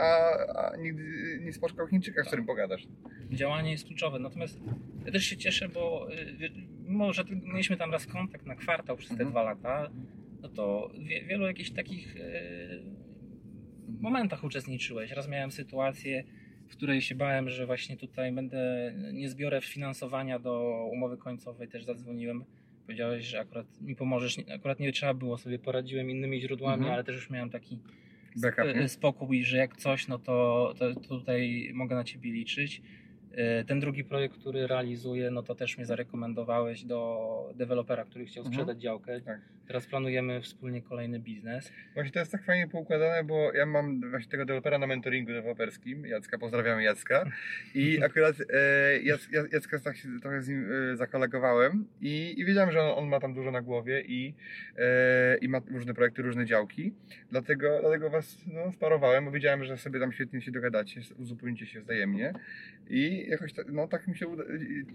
a 0.56 0.76
nigdy 0.76 1.02
nie 1.44 1.52
spotkał 1.52 1.86
Chińczyka, 1.86 2.24
z 2.24 2.26
którym 2.26 2.46
pogadasz. 2.46 2.86
działanie 3.30 3.70
jest 3.70 3.86
kluczowe. 3.86 4.18
Natomiast 4.18 4.60
ja 5.06 5.12
też 5.12 5.24
się 5.24 5.36
cieszę, 5.36 5.68
bo 5.68 6.08
y, 6.12 6.50
mimo, 6.86 7.12
że 7.12 7.24
mieliśmy 7.44 7.76
tam 7.76 7.92
raz 7.92 8.06
kontakt 8.06 8.46
na 8.46 8.54
kwartał 8.56 8.96
przez 8.96 9.08
te 9.08 9.14
Mhm. 9.14 9.30
dwa 9.30 9.42
lata, 9.42 9.90
no 10.42 10.48
to 10.48 10.90
wie, 10.98 11.24
wielu 11.24 11.46
jakichś 11.46 11.70
takich 11.70 12.16
y, 12.16 12.82
momentach 14.00 14.44
uczestniczyłeś. 14.44 15.10
Raz 15.12 15.28
miałem 15.28 15.50
sytuację, 15.50 16.24
w 16.68 16.76
której 16.76 17.00
się 17.02 17.14
bałem, 17.14 17.50
że 17.50 17.66
właśnie 17.66 17.96
tutaj 17.96 18.32
będę, 18.32 18.92
nie 19.12 19.28
zbiorę 19.28 19.60
finansowania 19.60 20.38
do 20.38 20.84
umowy 20.92 21.16
końcowej, 21.16 21.68
też 21.68 21.84
zadzwoniłem. 21.84 22.44
Powiedziałeś, 22.88 23.24
że 23.24 23.40
akurat 23.40 23.80
mi 23.80 23.96
pomożesz. 23.96 24.36
Akurat 24.54 24.80
nie 24.80 24.92
trzeba 24.92 25.14
było, 25.14 25.38
sobie 25.38 25.58
poradziłem 25.58 26.10
innymi 26.10 26.40
źródłami, 26.40 26.74
Mhm. 26.76 26.94
ale 26.94 27.04
też 27.04 27.14
już 27.14 27.30
miałem 27.30 27.50
taki 27.50 27.78
Backup, 28.36 28.64
spokój, 28.86 29.44
że 29.44 29.56
jak 29.56 29.76
coś, 29.76 30.08
no 30.08 30.18
to, 30.18 30.74
to 30.78 30.94
tutaj 31.00 31.70
mogę 31.74 31.96
na 31.96 32.04
ciebie 32.04 32.32
liczyć. 32.32 32.82
E, 33.38 33.64
Ten 33.64 33.80
drugi 33.80 34.04
projekt, 34.04 34.38
który 34.38 34.66
realizuję, 34.66 35.30
no 35.30 35.42
to 35.42 35.54
też 35.54 35.76
mnie 35.76 35.86
zarekomendowałeś 35.86 36.84
do 36.84 37.52
dewelopera, 37.54 38.04
który 38.04 38.26
chciał 38.26 38.44
Mhm. 38.44 38.54
sprzedać 38.54 38.82
działkę. 38.82 39.20
Tak. 39.20 39.40
Teraz 39.66 39.86
planujemy 39.86 40.40
wspólnie 40.40 40.82
kolejny 40.82 41.18
biznes. 41.20 41.72
Właśnie 41.94 42.12
to 42.12 42.18
jest 42.18 42.32
tak 42.32 42.44
fajnie 42.44 42.68
poukładane, 42.68 43.24
bo 43.24 43.52
ja 43.52 43.66
mam 43.66 44.10
właśnie 44.10 44.30
tego 44.30 44.44
dewelopera 44.44 44.78
na 44.78 44.86
mentoringu 44.86 45.32
deweloperskim, 45.32 46.06
Jacka, 46.06 46.38
pozdrawiamy 46.38 46.82
Jacka 46.82 47.24
i 47.74 47.98
akurat 48.04 48.34
e, 48.40 48.98
Jac, 49.02 49.28
Jac- 49.30 49.52
Jacka 49.52 49.78
tak 49.78 49.96
się 49.96 50.08
trochę 50.22 50.42
z 50.42 50.48
nim 50.48 50.68
e, 50.92 50.96
zakolegowałem 50.96 51.84
i, 52.00 52.34
i 52.40 52.44
wiedziałem, 52.44 52.72
że 52.72 52.80
on, 52.82 53.04
on 53.04 53.08
ma 53.08 53.20
tam 53.20 53.34
dużo 53.34 53.50
na 53.50 53.62
głowie 53.62 54.02
i, 54.06 54.34
e, 54.78 55.36
i 55.36 55.48
ma 55.48 55.60
różne 55.70 55.94
projekty, 55.94 56.22
różne 56.22 56.46
działki, 56.46 56.92
dlatego, 57.30 57.78
dlatego 57.80 58.10
was 58.10 58.38
no, 58.46 58.72
sparowałem, 58.72 59.24
bo 59.24 59.30
wiedziałem, 59.30 59.64
że 59.64 59.76
sobie 59.78 60.00
tam 60.00 60.12
świetnie 60.12 60.40
się 60.42 60.50
dogadacie, 60.52 61.00
uzupełnicie 61.18 61.66
się 61.66 61.80
wzajemnie 61.80 62.32
i 62.90 63.26
jakoś 63.28 63.52
tak, 63.52 63.66
no 63.72 63.88
tak 63.88 64.08
mi 64.08 64.16
się 64.16 64.26
uda, 64.28 64.42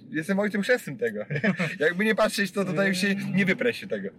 jestem 0.09 0.39
ojcem 0.39 0.61
chrzestnym 0.61 0.97
tego, 0.97 1.25
jakby 1.79 2.05
nie 2.05 2.15
patrzeć, 2.15 2.51
to 2.51 2.65
tutaj 2.65 2.95
się 2.95 3.15
nie 3.15 3.45
wyprę 3.45 3.73
się 3.73 3.87
tego. 3.87 4.09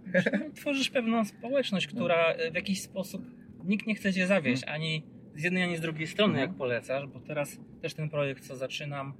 Tworzysz 0.55 0.89
pewną 0.89 1.25
społeczność, 1.25 1.87
która 1.87 2.25
e, 2.33 2.51
w 2.51 2.55
jakiś 2.55 2.81
sposób 2.81 3.21
nikt 3.63 3.87
nie 3.87 3.95
chce 3.95 4.13
cię 4.13 4.27
zawieść, 4.27 4.63
Mhm. 4.63 4.75
ani 4.81 5.03
z 5.35 5.43
jednej, 5.43 5.63
ani 5.63 5.77
z 5.77 5.81
drugiej 5.81 6.07
strony, 6.07 6.33
Mhm. 6.33 6.49
jak 6.49 6.57
polecasz, 6.57 7.07
bo 7.07 7.19
teraz 7.19 7.59
też 7.81 7.93
ten 7.93 8.09
projekt, 8.09 8.43
co 8.47 8.55
zaczynam, 8.55 9.13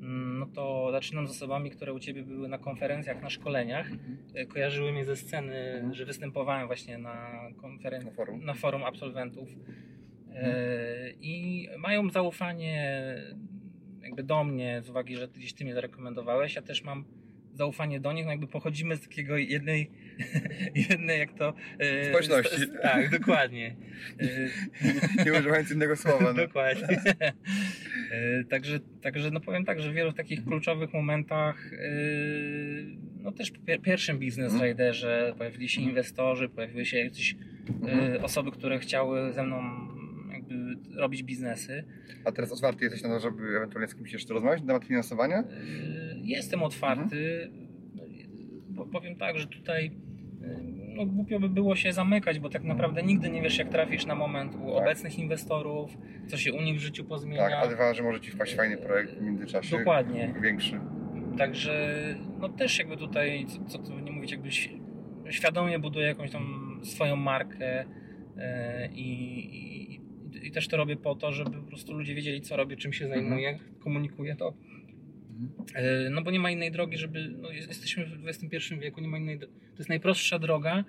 mm, 0.00 0.38
no 0.38 0.46
to 0.46 0.88
zaczynam 0.92 1.26
z 1.28 1.30
osobami, 1.30 1.70
które 1.70 1.92
u 1.92 1.98
ciebie 2.00 2.22
były 2.22 2.48
na 2.48 2.58
konferencjach, 2.58 3.22
na 3.22 3.30
szkoleniach. 3.30 3.86
E, 4.34 4.46
kojarzyły 4.46 4.92
mnie 4.92 5.04
ze 5.04 5.16
sceny, 5.16 5.56
Mhm. 5.56 5.94
że 5.94 6.04
występowałem 6.06 6.66
właśnie 6.66 6.98
na 6.98 7.40
konferencji, 7.56 8.10
Na 8.10 8.16
forum. 8.16 8.44
na 8.44 8.54
forum 8.54 8.84
absolwentów 8.84 9.48
e, 9.48 10.36
Mhm. 10.36 11.14
i 11.20 11.68
mają 11.78 12.10
zaufanie 12.10 13.14
jakby 14.04 14.22
do 14.22 14.44
mnie 14.44 14.82
z 14.84 14.90
uwagi, 14.90 15.16
że 15.16 15.28
gdzieś 15.28 15.52
ty 15.52 15.64
mnie 15.64 15.74
zarekomendowałeś, 15.74 16.54
ja 16.54 16.62
też 16.62 16.84
mam 16.84 17.04
zaufanie 17.54 18.00
do 18.00 18.12
nich, 18.12 18.24
no 18.24 18.30
jakby 18.30 18.46
pochodzimy 18.46 18.96
z 18.96 19.00
takiego 19.00 19.36
jednej, 19.36 19.90
jednej 20.90 21.18
jak 21.18 21.32
to... 21.32 21.54
e, 21.78 22.04
Społeczności. 22.08 22.56
z- 22.60 22.82
tak, 22.82 23.10
dokładnie. 23.18 23.76
E, 24.20 25.24
Nie 25.24 25.32
używając 25.32 25.70
innego 25.70 25.96
słowa. 25.96 26.24
No. 26.24 26.34
Dokładnie. 26.34 26.98
E, 28.10 28.44
także, 28.44 28.80
także 29.02 29.30
no 29.30 29.40
powiem 29.40 29.64
tak, 29.64 29.80
że 29.80 29.90
w 29.90 29.94
wielu 29.94 30.12
takich 30.12 30.44
kluczowych 30.44 30.92
momentach, 30.92 31.72
e, 31.72 31.78
no 33.22 33.32
też 33.32 33.50
w 33.52 33.64
pier- 33.64 33.80
pierwszym 33.80 34.18
biznes 34.18 34.52
Mhm. 34.52 34.70
riderze 34.70 35.34
pojawili 35.38 35.68
się 35.68 35.80
inwestorzy, 35.80 36.48
pojawiły 36.48 36.84
się 36.86 36.98
jakieś 36.98 37.36
Mhm. 37.82 38.24
osoby, 38.24 38.50
które 38.52 38.78
chciały 38.78 39.32
ze 39.32 39.42
mną 39.42 39.62
robić 40.96 41.22
biznesy. 41.22 41.84
A 42.24 42.32
teraz 42.32 42.52
otwarty 42.52 42.84
jesteś 42.84 43.02
na 43.02 43.08
to, 43.08 43.20
żeby 43.20 43.56
ewentualnie 43.56 43.88
z 43.88 43.94
kimś 43.94 44.12
jeszcze 44.12 44.34
rozmawiać 44.34 44.60
na 44.60 44.66
temat 44.66 44.84
finansowania? 44.84 45.38
E, 45.38 45.44
Jestem 46.22 46.62
otwarty. 46.62 47.50
Po- 48.76 48.86
Powiem 48.86 49.16
tak, 49.16 49.38
że 49.38 49.46
tutaj 49.46 49.86
e, 50.44 50.60
no, 50.96 51.06
głupio 51.06 51.40
by 51.40 51.48
było 51.48 51.76
się 51.76 51.92
zamykać, 51.92 52.38
bo 52.38 52.48
tak 52.48 52.64
naprawdę 52.64 53.02
nigdy 53.02 53.30
nie 53.30 53.42
wiesz, 53.42 53.58
jak 53.58 53.68
trafisz 53.68 54.06
na 54.06 54.14
moment 54.14 54.54
u 54.54 54.58
Tak. 54.58 54.82
obecnych 54.82 55.18
inwestorów, 55.18 55.90
co 56.26 56.36
się 56.36 56.52
u 56.52 56.60
nich 56.60 56.76
w 56.76 56.80
życiu 56.80 57.04
pozmienia. 57.04 57.42
Tak, 57.50 57.52
a 57.64 57.68
dwa, 57.74 57.94
że 57.94 58.02
może 58.02 58.20
ci 58.20 58.30
wpaść 58.30 58.54
fajny 58.54 58.76
projekt 58.76 59.14
w 59.14 59.20
międzyczasie. 59.22 59.78
Dokładnie. 59.78 60.34
Większy. 60.42 60.80
Także 61.38 61.94
no 62.40 62.48
też 62.48 62.78
jakby 62.78 62.96
tutaj, 62.96 63.46
co, 63.46 63.64
co 63.64 63.78
tu 63.78 63.98
nie 64.00 64.12
mówić, 64.12 64.30
jakby 64.32 64.48
świadomie 65.30 65.78
buduję 65.78 66.06
jakąś 66.06 66.30
tam 66.30 66.80
swoją 66.84 67.16
markę 67.16 67.84
i, 68.94 69.83
i, 70.42 70.50
też 70.50 70.68
to 70.68 70.76
robię 70.76 70.96
po 70.96 71.14
to, 71.14 71.32
żeby 71.32 71.50
po 71.50 71.62
prostu 71.66 71.92
ludzie 71.94 72.14
wiedzieli, 72.14 72.40
co 72.40 72.56
robię, 72.56 72.76
czym 72.76 72.92
się 72.92 73.08
zajmuję, 73.08 73.58
komunikuję 73.78 74.36
to. 74.36 74.54
E, 75.74 76.10
No 76.10 76.22
bo 76.22 76.30
nie 76.30 76.40
ma 76.40 76.50
innej 76.50 76.72
drogi, 76.72 76.98
żeby. 76.98 77.28
No 77.28 77.50
jest- 77.50 77.68
jesteśmy 77.68 78.06
w 78.06 78.28
XXI 78.28 78.74
wieku, 78.80 79.00
nie 79.00 79.08
ma 79.08 79.18
innej. 79.18 79.38
To 79.38 79.46
jest 79.78 79.88
najprostsza 79.88 80.38
droga. 80.38 80.84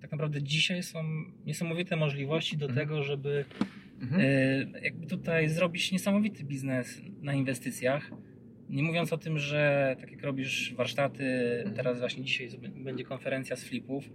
Tak 0.00 0.12
naprawdę 0.12 0.42
dzisiaj 0.42 0.82
są 0.82 1.04
niesamowite 1.46 1.96
możliwości 1.96 2.56
do 2.56 2.66
Mhm. 2.66 2.86
tego, 2.86 3.02
żeby 3.02 3.44
Mhm. 4.02 4.20
e, 4.74 4.80
jakby 4.80 5.06
tutaj 5.06 5.48
zrobić 5.48 5.92
niesamowity 5.92 6.44
biznes 6.44 7.02
na 7.22 7.34
inwestycjach. 7.34 8.10
Nie 8.70 8.82
mówiąc 8.82 9.12
o 9.12 9.18
tym, 9.18 9.38
że 9.38 9.96
tak 10.00 10.10
jak 10.10 10.22
robisz 10.22 10.74
warsztaty, 10.74 11.24
teraz 11.76 11.98
właśnie 11.98 12.24
dzisiaj 12.24 12.48
będzie 12.84 13.04
konferencja 13.04 13.56
z 13.56 13.64
flipów, 13.64 14.10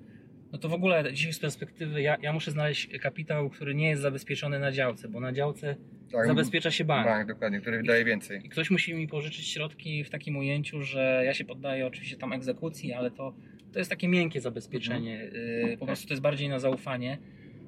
no 0.51 0.57
to 0.57 0.69
w 0.69 0.73
ogóle 0.73 1.13
dzisiaj 1.13 1.33
z 1.33 1.39
perspektywy 1.39 2.01
ja, 2.01 2.17
ja 2.21 2.33
muszę 2.33 2.51
znaleźć 2.51 2.87
kapitał, 2.99 3.49
który 3.49 3.75
nie 3.75 3.89
jest 3.89 4.01
zabezpieczony 4.01 4.59
na 4.59 4.71
działce, 4.71 5.07
bo 5.07 5.19
na 5.19 5.31
działce 5.33 5.75
Tak, 6.11 6.27
zabezpiecza 6.27 6.71
się 6.71 6.85
bank. 6.85 7.05
bank, 7.07 7.27
dokładnie, 7.27 7.61
który 7.61 7.77
wydaje 7.77 8.05
więcej. 8.05 8.41
I 8.45 8.49
ktoś 8.49 8.69
musi 8.71 8.93
mi 8.93 9.07
pożyczyć 9.07 9.47
środki 9.47 10.03
w 10.03 10.09
takim 10.09 10.37
ujęciu, 10.37 10.81
że 10.81 11.21
ja 11.25 11.33
się 11.33 11.45
poddaję 11.45 11.87
oczywiście 11.87 12.17
tam 12.17 12.33
egzekucji, 12.33 12.93
ale 12.93 13.11
to, 13.11 13.33
to 13.73 13.79
jest 13.79 13.89
takie 13.89 14.07
miękkie 14.07 14.41
zabezpieczenie. 14.41 15.21
Mhm. 15.23 15.69
Yy, 15.69 15.77
Po 15.77 15.85
prostu 15.85 16.07
to 16.07 16.13
jest 16.13 16.21
bardziej 16.23 16.49
na 16.49 16.59
zaufanie. 16.59 17.17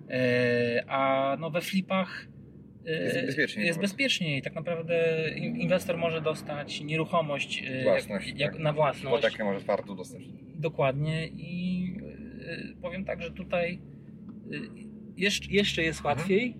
Yy, 0.10 0.16
A 0.88 1.38
no 1.40 1.50
we 1.50 1.62
flipach 1.62 2.28
yy, 2.86 2.92
Jest 2.94 3.26
bezpieczniej 3.26 3.66
Jest 3.68 3.80
bezpieczniej. 3.80 4.42
Tak 4.42 4.56
naprawdę 4.56 5.26
in- 5.36 5.56
inwestor 5.58 5.98
może 5.98 6.22
dostać 6.22 6.82
nieruchomość 6.82 7.64
Własność, 7.84 8.28
jak, 8.28 8.40
jak 8.40 8.52
tak. 8.54 8.62
na 8.62 8.74
własność. 8.74 9.16
Hipotekę 9.16 9.44
może 9.44 9.60
twardo 9.60 9.96
dostać. 9.96 10.22
Dokładnie 10.56 11.28
i 11.28 11.81
powiem 12.82 13.06
tak, 13.06 13.22
że 13.22 13.32
tutaj 13.32 13.80
yy, 14.50 14.60
jeszcze, 15.52 15.84
jest 15.84 16.00
Mhm. 16.00 16.18
łatwiej. 16.18 16.56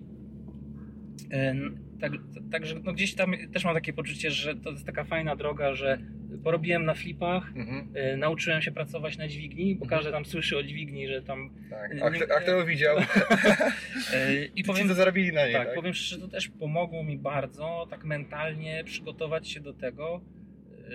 Yy, 1.30 1.82
Tak, 2.00 2.12
także 2.50 2.74
no 2.84 2.92
gdzieś 2.92 3.14
tam 3.14 3.32
też 3.52 3.64
mam 3.64 3.74
takie 3.74 3.92
poczucie, 3.92 4.30
że 4.30 4.56
to 4.56 4.70
jest 4.70 4.86
taka 4.86 5.04
fajna 5.04 5.36
droga, 5.36 5.74
że 5.74 5.98
porobiłem 6.44 6.84
na 6.84 6.94
flipach, 6.94 7.52
Mhm. 7.56 7.88
nauczyłem 8.20 8.62
się 8.62 8.72
pracować 8.72 9.18
na 9.18 9.28
dźwigni, 9.28 9.76
bo 9.76 9.84
Mhm. 9.84 9.88
każdy 9.98 10.12
tam 10.12 10.24
słyszy 10.24 10.56
o 10.58 10.62
dźwigni, 10.62 11.08
że 11.08 11.22
tam. 11.22 11.50
Tak. 11.70 11.94
Nie- 11.94 12.04
A, 12.04 12.10
kto, 12.10 12.24
a 12.36 12.40
kto 12.40 12.52
to 12.60 12.66
widział? 12.66 12.96
I 14.56 14.64
powiem, 14.64 14.88
co 14.88 14.94
zarobili 14.94 15.32
na 15.32 15.44
niej, 15.44 15.52
tak, 15.54 15.66
tak? 15.66 15.74
powiem 15.74 15.94
szczerze, 15.94 16.20
to 16.20 16.28
też 16.28 16.48
pomogło 16.48 17.04
mi 17.04 17.18
bardzo 17.18 17.86
tak 17.90 18.04
mentalnie 18.04 18.84
przygotować 18.84 19.48
się 19.48 19.60
do 19.60 19.72
tego, 19.72 20.20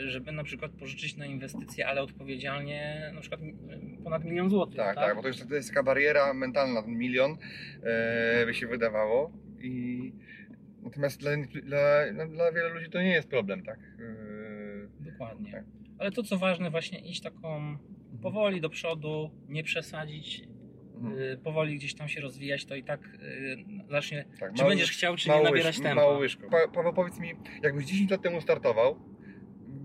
żeby 0.06 0.32
na 0.32 0.44
przykład 0.44 0.72
pożyczyć 0.72 1.18
na 1.18 1.26
inwestycje, 1.26 1.88
ale 1.88 2.02
odpowiedzialnie 2.02 3.12
na 3.14 3.22
przykład 3.22 3.42
yy, 3.42 4.04
ponad 4.04 4.24
milion 4.24 4.50
złotych. 4.50 4.78
Tak, 4.78 4.96
tak, 4.96 5.16
bo 5.16 5.22
to 5.22 5.28
jest, 5.28 5.50
to 5.50 5.56
jest 5.56 5.70
taka 5.70 5.84
bariera 5.84 6.34
mentalna, 6.34 6.84
ten 6.84 6.98
milion 6.98 7.38
e, 7.84 8.46
by 8.46 8.54
się 8.54 8.68
wydawało. 8.68 9.32
I 9.62 10.14
natomiast 10.84 11.20
dla, 11.20 11.32
dla, 11.64 11.80
no, 12.14 12.28
dla 12.28 12.52
wielu 12.52 12.74
ludzi 12.74 12.90
to 12.90 13.02
nie 13.02 13.12
jest 13.12 13.30
problem, 13.30 13.64
tak? 13.64 13.80
E, 13.80 15.04
Dokładnie. 15.12 15.52
Tak. 15.52 15.64
Ale 16.00 16.12
to 16.12 16.24
co 16.24 16.38
ważne, 16.38 16.70
właśnie 16.72 17.00
iść 17.00 17.22
taką 17.22 17.78
powoli 18.22 18.62
do 18.62 18.70
przodu, 18.70 19.32
nie 19.50 19.64
przesadzić, 19.64 20.44
mhm. 20.96 21.20
yy, 21.20 21.38
powoli 21.38 21.76
gdzieś 21.76 21.96
tam 21.96 22.08
się 22.08 22.22
rozwijać, 22.22 22.66
to 22.66 22.76
i 22.76 22.84
tak 22.84 23.02
yy, 23.04 23.58
zacznie. 23.90 24.26
tak, 24.40 24.54
Czy 24.54 24.64
będziesz 24.64 24.92
chciał, 24.92 25.16
czy 25.16 25.30
nie 25.30 25.36
łyż- 25.36 25.84
tempa. 25.84 25.96
Mało 25.96 26.18
łyżką. 26.18 26.50
Pa, 26.50 26.68
Paweł, 26.68 26.94
powiedz 26.94 27.20
mi, 27.20 27.34
jakbyś 27.64 27.86
10 27.86 28.12
lat 28.12 28.22
temu 28.22 28.42
startował 28.42 29.17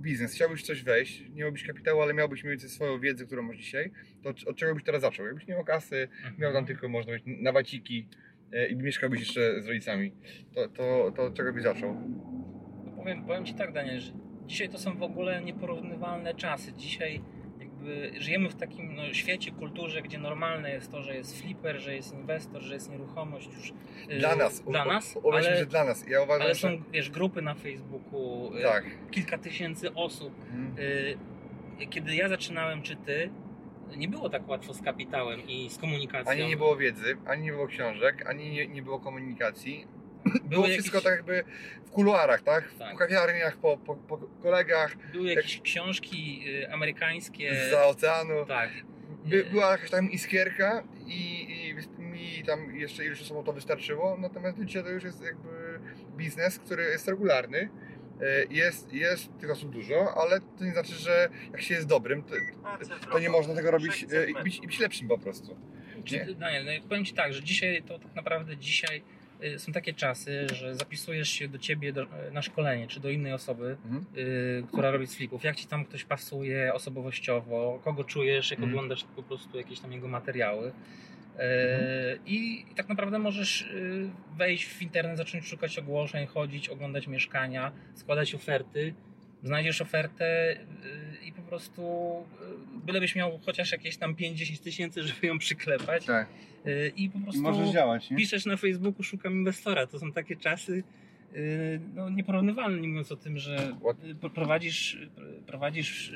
biznes, 0.03 0.35
chciałbyś 0.35 0.63
coś 0.63 0.83
wejść, 0.83 1.21
nie 1.35 1.41
miałbyś 1.43 1.67
kapitału, 1.67 2.01
ale 2.01 2.15
miałbyś 2.15 2.43
więcej 2.43 2.69
swoją 2.71 3.01
wiedzę, 3.01 3.27
którą 3.27 3.43
masz 3.43 3.57
dzisiaj, 3.57 3.91
to 4.23 4.29
od- 4.31 4.45
od 4.49 4.57
czego 4.57 4.75
byś 4.75 4.85
teraz 4.85 5.01
zaczął? 5.01 5.27
Jakbyś 5.27 5.47
nie 5.47 5.55
miał 5.55 5.65
kasy, 5.65 6.09
Mhm. 6.17 6.35
miał 6.39 6.53
tam 6.53 6.67
tylko, 6.67 6.89
można 6.89 7.13
być 7.13 7.23
na 7.27 7.53
waciki 7.53 8.07
e, 8.53 8.69
i 8.69 8.77
mieszkałbyś 8.77 9.21
jeszcze 9.21 9.63
z 9.63 9.67
rodzicami, 9.69 10.13
to, 10.55 10.69
to, 10.69 11.13
to 11.17 11.23
od 11.23 11.35
czego 11.35 11.53
byś 11.53 11.63
zaczął? 11.63 11.95
No 12.85 12.93
powiem, 12.97 13.25
powiem 13.25 13.45
Ci 13.45 13.55
tak, 13.55 13.73
Daniel, 13.73 14.01
że 14.01 14.13
dzisiaj 14.47 14.69
to 14.69 14.79
są 14.79 14.97
w 14.97 15.03
ogóle 15.03 15.43
nieporównywalne 15.43 16.35
czasy. 16.35 16.73
Dzisiaj 16.73 17.21
jakby 17.83 18.21
żyjemy 18.21 18.49
w 18.49 18.55
takim 18.55 18.95
no, 18.95 19.15
świecie, 19.15 19.51
kulturze, 19.51 20.03
gdzie 20.03 20.19
normalne 20.19 20.71
jest 20.71 20.91
to, 20.91 21.03
że 21.03 21.15
jest 21.15 21.41
flipper, 21.41 21.81
że 21.81 21.95
jest 21.95 22.15
inwestor, 22.15 22.63
że 22.63 22.75
jest 22.75 22.91
nieruchomość 22.91 23.49
już 23.55 23.73
yy, 24.09 24.19
Dla 24.19 24.37
nas. 24.37 24.61
Dla 24.61 24.85
nas, 24.85 25.17
u- 25.17 25.29
Uwierzmy, 25.29 25.49
ale, 25.49 25.59
że 25.59 25.67
dla 25.67 25.85
nas. 25.85 26.09
Ja 26.09 26.23
uważam, 26.23 26.43
ale 26.43 26.55
że... 26.55 26.61
są 26.61 26.83
wiesz, 26.93 27.11
grupy 27.11 27.43
na 27.43 27.55
Facebooku, 27.55 28.51
yy, 28.55 28.63
Tak. 28.63 28.85
kilka 29.11 29.39
tysięcy 29.39 29.95
osób. 29.95 30.35
Mhm. 30.51 30.75
Yy, 31.79 31.87
Kiedy 31.87 32.15
ja 32.15 32.29
zaczynałem, 32.29 32.83
czy 32.83 32.97
Ty, 32.97 33.31
nie 33.97 34.09
było 34.09 34.31
tak 34.31 34.49
łatwo 34.49 34.75
z 34.75 34.83
kapitałem 34.83 35.49
i 35.49 35.71
z 35.71 35.79
komunikacją. 35.79 36.33
Ani 36.33 36.47
nie 36.47 36.57
było 36.57 36.77
wiedzy, 36.77 37.17
ani 37.27 37.43
nie 37.43 37.53
było 37.53 37.67
książek, 37.67 38.27
ani 38.29 38.51
nie, 38.51 38.67
nie 38.67 38.83
było 38.83 39.01
komunikacji. 39.01 39.87
Było 40.45 40.63
jakieś- 40.63 40.79
wszystko 40.79 41.01
tak 41.01 41.13
jakby 41.17 41.45
w 41.87 41.91
kuluarach, 41.91 42.43
tak? 42.43 42.65
Tak. 42.79 42.93
Po 42.93 42.99
kawiarniach, 42.99 43.57
po, 43.57 43.77
po, 43.77 43.97
po 43.97 44.19
kolegach, 44.19 44.97
Były 45.13 45.35
jakieś 45.35 45.61
książki 45.61 46.45
y, 46.63 46.73
amerykańskie. 46.73 47.71
za 47.71 47.87
oceanu. 47.87 48.47
Tak. 48.47 48.71
By, 49.25 49.37
Y, 49.37 49.45
była 49.45 49.71
jakaś 49.73 49.91
tam 49.91 50.11
iskierka 50.11 50.83
i, 51.07 51.47
i 51.99 52.03
mi 52.03 52.43
tam 52.47 52.77
jeszcze 52.77 53.05
iluś 53.05 53.21
osobom 53.21 53.45
to 53.45 53.53
wystarczyło, 53.53 54.17
natomiast 54.21 54.65
dzisiaj 54.65 54.83
to 54.83 54.89
już 54.91 55.05
jest 55.05 55.23
jakby 55.25 55.81
biznes, 56.17 56.59
który 56.59 56.83
jest 56.83 57.09
regularny. 57.09 57.69
E, 58.21 58.45
Jest, 58.51 58.93
jest 58.93 59.39
tych 59.41 59.51
osób 59.51 59.71
dużo, 59.71 60.15
ale 60.23 60.41
to 60.41 60.65
nie 60.65 60.73
znaczy, 60.73 60.95
że 60.95 61.29
jak 61.53 61.63
się 61.63 61.75
jest 61.75 61.87
dobrym, 61.87 62.23
to, 62.23 62.35
to 63.13 63.19
nie 63.19 63.31
można 63.31 63.55
tego 63.55 63.71
robić 63.71 64.03
i 64.03 64.43
być, 64.45 64.59
i 64.59 64.67
być 64.67 64.79
lepszym 64.81 65.09
po 65.09 65.19
prostu. 65.19 65.57
Nie? 66.13 66.35
Daniel, 66.35 66.65
no 66.65 66.89
powiem 66.89 67.05
Ci 67.05 67.15
tak, 67.15 67.33
że 67.33 67.43
dzisiaj 67.43 67.83
to 67.83 67.99
tak 67.99 68.15
naprawdę 68.15 68.57
dzisiaj 68.57 68.97
y, 68.99 69.03
są 69.59 69.73
takie 69.73 69.93
czasy, 69.95 70.47
że 70.55 70.75
zapisujesz 70.75 71.29
się 71.29 71.49
do 71.49 71.59
Ciebie 71.59 71.93
do, 71.93 72.07
na 72.33 72.43
szkolenie, 72.43 72.87
czy 72.87 73.01
do 73.01 73.11
innej 73.11 73.33
osoby, 73.33 73.77
Mhm. 73.85 74.05
y, 74.17 74.65
która 74.69 74.91
robi 74.91 75.07
z 75.07 75.17
flipów. 75.17 75.45
Jak 75.45 75.57
Ci 75.57 75.67
tam 75.67 75.85
ktoś 75.85 76.05
pasuje 76.05 76.75
osobowościowo, 76.75 77.81
kogo 77.85 78.05
czujesz, 78.05 78.51
jak 78.51 78.61
Mhm. 78.61 78.75
oglądasz 78.75 79.05
po 79.17 79.23
prostu 79.23 79.59
jakieś 79.59 79.81
tam 79.81 79.93
jego 79.93 80.09
materiały. 80.09 80.73
E, 81.39 81.75
Mhm. 81.75 82.27
I, 82.27 82.65
I 82.71 82.75
tak 82.75 82.89
naprawdę 82.89 83.19
możesz 83.19 83.63
y, 83.63 84.11
wejść 84.37 84.65
w 84.65 84.83
internet, 84.83 85.17
zacząć 85.17 85.47
szukać 85.49 85.79
ogłoszeń, 85.79 86.27
chodzić, 86.27 86.69
oglądać 86.69 87.07
mieszkania, 87.07 87.73
składać 87.95 88.35
oferty. 88.35 88.95
Znajdziesz 89.43 89.83
ofertę 89.83 90.57
y, 91.23 91.27
i 91.27 91.33
po 91.33 91.43
prostu 91.43 91.83
y, 92.77 92.87
bylebyś 92.87 93.15
miał 93.15 93.39
chociaż 93.39 93.73
jakieś 93.73 93.97
tam 93.97 94.15
5-10 94.15 94.63
tysięcy, 94.63 95.03
żeby 95.03 95.27
ją 95.27 95.39
przyklepać. 95.39 96.05
Tak. 96.05 96.29
Y, 96.67 96.93
I 96.97 97.11
po 97.11 97.19
prostu 97.19 97.73
działać, 97.73 98.09
piszesz 98.17 98.47
na 98.47 98.57
Facebooku, 98.57 99.03
szukam 99.03 99.33
inwestora. 99.33 99.87
To 99.87 99.99
są 99.99 100.13
takie 100.13 100.37
czasy 100.37 100.83
no, 101.95 102.11
nieporównywalne, 102.11 102.81
nie 102.81 102.89
mówiąc 102.89 103.13
o 103.13 103.17
tym, 103.17 103.39
że 103.39 103.77
prowadzisz, 104.35 104.99
prowadzisz 105.47 106.13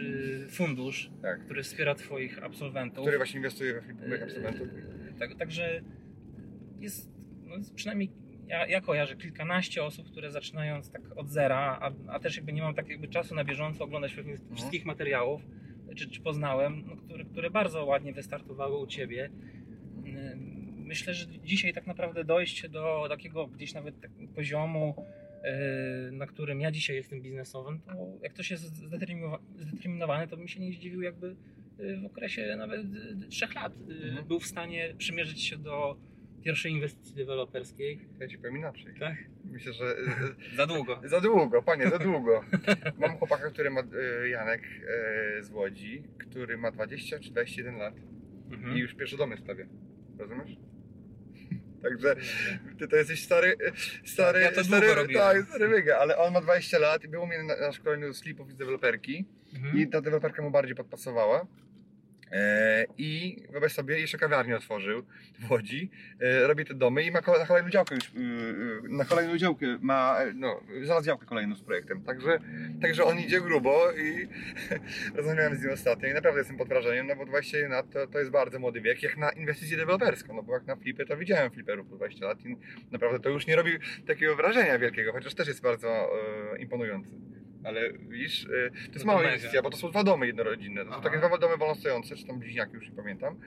fundusz, 0.50 1.10
Tak. 1.22 1.44
który 1.44 1.62
wspiera 1.62 1.94
Twoich 1.94 2.42
absolwentów. 2.42 3.04
Który 3.04 3.16
właśnie 3.16 3.36
inwestuje 3.36 3.74
we 3.74 3.82
flipowych 3.82 4.22
absolwentów. 4.22 4.68
Tak, 5.18 5.34
także 5.34 5.80
jest, 6.80 7.10
no 7.46 7.56
jest 7.56 7.74
przynajmniej 7.74 8.10
ja, 8.48 8.66
ja 8.66 8.80
kojarzę 8.80 9.16
kilkanaście 9.16 9.84
osób, 9.84 10.10
które 10.10 10.30
zaczynając 10.30 10.90
tak 10.90 11.02
od 11.16 11.28
zera, 11.28 11.78
a, 11.80 11.92
a 12.08 12.20
też 12.20 12.36
jakby 12.36 12.52
nie 12.52 12.62
mam 12.62 12.74
tak 12.74 12.88
jakby 12.88 13.08
czasu 13.08 13.34
na 13.34 13.44
bieżąco 13.44 13.84
oglądać 13.84 14.14
pewnie 14.14 14.36
wszystkich 14.54 14.84
materiałów, 14.84 15.42
czy, 15.96 16.10
czy 16.10 16.20
poznałem, 16.20 16.84
no, 16.86 16.96
które, 16.96 17.24
które 17.24 17.50
bardzo 17.50 17.84
ładnie 17.84 18.12
wystartowały 18.12 18.78
u 18.78 18.86
Ciebie. 18.86 19.30
Myślę, 20.76 21.14
że 21.14 21.26
dzisiaj 21.26 21.72
tak 21.72 21.86
naprawdę 21.86 22.24
dojście 22.24 22.68
do 22.68 23.06
takiego 23.08 23.46
gdzieś 23.46 23.74
nawet 23.74 24.00
tak 24.00 24.10
poziomu, 24.34 24.94
yy, 26.06 26.12
na 26.12 26.26
którym 26.26 26.60
ja 26.60 26.70
dzisiaj 26.70 26.96
jestem 26.96 27.22
biznesowym, 27.22 27.80
to 27.80 27.92
jak 28.22 28.32
ktoś 28.32 28.50
jest 28.50 28.64
zdeterminowa- 28.74 29.38
zdeterminowany, 29.58 30.28
to 30.28 30.36
bym 30.36 30.48
się 30.48 30.60
nie 30.60 30.72
zdziwił 30.72 31.02
jakby 31.02 31.36
yy, 31.78 32.00
w 32.00 32.04
okresie 32.06 32.56
nawet 32.56 32.94
yy, 32.94 33.28
trzech 33.28 33.54
lat 33.54 33.72
Mhm. 34.04 34.26
był 34.28 34.40
w 34.40 34.46
stanie 34.46 34.94
przymierzyć 34.98 35.42
się 35.42 35.56
do 35.58 35.96
pierwszej 36.46 36.72
inwestycji 36.72 37.14
deweloperskiej. 37.14 37.98
Ja 38.20 38.28
ci 38.28 38.38
powiem 38.38 38.56
inaczej. 38.56 38.94
Tak? 39.00 39.14
Myślę, 39.44 39.72
że 39.72 39.96
Za 40.56 40.66
długo. 40.66 41.00
Za 41.14 41.20
długo, 41.20 41.62
panie, 41.62 41.90
za 41.90 41.98
długo. 41.98 42.44
Mam 42.98 43.18
chłopaka, 43.18 43.50
który 43.50 43.70
ma 43.70 43.80
e, 43.80 44.28
Janek 44.28 44.62
e, 45.38 45.42
z 45.42 45.50
Łodzi, 45.50 46.02
który 46.18 46.58
ma 46.58 46.70
20 46.70 47.18
czy 47.18 47.30
21 47.30 47.76
lat 47.76 47.94
Mhm. 48.52 48.76
i 48.76 48.80
już 48.80 48.94
pierwsze 48.94 49.16
domy 49.16 49.36
stawia. 49.36 49.66
Rozumiesz? 50.18 50.50
Także 51.82 52.16
ty 52.78 52.88
to 52.88 52.96
jesteś 52.96 53.22
stary, 53.24 53.56
e, 53.66 53.72
stary, 54.08 54.40
Ja 54.40 54.52
to 54.52 54.64
stary, 54.64 54.86
tak, 55.14 55.42
stary 55.48 55.68
wyga, 55.68 55.96
ale 55.98 56.18
on 56.18 56.32
ma 56.32 56.40
20 56.40 56.78
lat 56.78 57.04
i 57.04 57.08
był 57.08 57.22
u 57.22 57.26
mnie 57.26 57.42
na, 57.42 57.56
na 57.60 57.72
szkoleniu 57.72 58.14
slipów 58.14 58.52
z 58.52 58.56
deweloperki 58.56 59.24
Mhm. 59.54 59.78
i 59.78 59.88
ta 59.88 60.00
deweloperka 60.00 60.42
mu 60.42 60.50
bardziej 60.50 60.74
podpasowała. 60.76 61.46
E, 62.32 62.86
I 62.98 63.42
wyobraź 63.50 63.72
sobie, 63.72 64.00
jeszcze 64.00 64.18
kawiarnię 64.18 64.56
otworzył 64.56 65.02
w 65.38 65.50
Łodzi, 65.50 65.90
e, 66.20 66.46
robi 66.46 66.64
te 66.64 66.74
domy 66.74 67.02
i 67.02 67.10
ma 67.10 67.20
na 67.20 67.46
kolejną 67.46 67.70
działkę 67.70 67.94
już, 67.94 68.04
y, 68.04 68.18
y, 68.18 68.88
na 68.88 69.04
kolejną 69.04 69.38
działkę 69.38 69.66
ma, 69.80 70.18
no, 70.34 70.60
znalazł 70.82 71.06
działkę 71.06 71.26
kolejną 71.26 71.56
z 71.56 71.62
projektem. 71.62 72.02
Także, 72.02 72.38
także 72.82 73.04
on 73.04 73.18
idzie 73.18 73.40
grubo 73.40 73.92
i 73.92 74.28
rozmawiałem 75.16 75.56
z 75.56 75.62
nim 75.62 75.72
ostatnio 75.72 76.08
i 76.08 76.14
naprawdę 76.14 76.40
jestem 76.40 76.56
pod 76.56 76.68
wrażeniem, 76.68 77.06
no 77.06 77.16
bo 77.16 77.26
21 77.26 77.70
lat 77.70 77.90
to, 77.90 78.06
to 78.06 78.18
jest 78.18 78.30
bardzo 78.30 78.58
młody 78.58 78.80
wiek, 78.80 79.02
jak 79.02 79.16
na 79.16 79.30
inwestycję 79.30 79.76
deweloperską, 79.76 80.34
no 80.34 80.42
bo 80.42 80.52
jak 80.52 80.66
na 80.66 80.76
flipy 80.76 81.06
to 81.06 81.16
widziałem 81.16 81.50
fliperów 81.50 81.88
po 81.88 81.96
20 81.96 82.26
lat 82.26 82.46
i 82.46 82.56
naprawdę 82.90 83.20
to 83.20 83.30
już 83.30 83.46
nie 83.46 83.56
robi 83.56 83.72
takiego 84.06 84.36
wrażenia 84.36 84.78
wielkiego, 84.78 85.12
chociaż 85.12 85.34
też 85.34 85.48
jest 85.48 85.62
bardzo 85.62 86.08
e, 86.52 86.58
imponujący. 86.58 87.10
Ale 87.66 87.92
widzisz, 87.92 88.44
e, 88.46 88.70
to 88.70 88.92
jest 88.92 89.04
No 89.06 89.12
mała 89.12 89.24
inwestycja, 89.24 89.62
bo 89.62 89.70
to 89.70 89.76
są 89.76 89.90
dwa 89.90 90.04
domy 90.04 90.26
jednorodzinne. 90.26 90.80
To 90.84 90.90
są 90.90 90.96
Aha. 90.96 91.02
takie 91.10 91.18
dwa 91.18 91.38
domy 91.38 91.56
wolnostojące, 91.56 92.16
czy 92.16 92.26
tam 92.26 92.38
bliźniaki, 92.38 92.74
już 92.74 92.88
nie 92.90 92.96
pamiętam. 92.96 93.40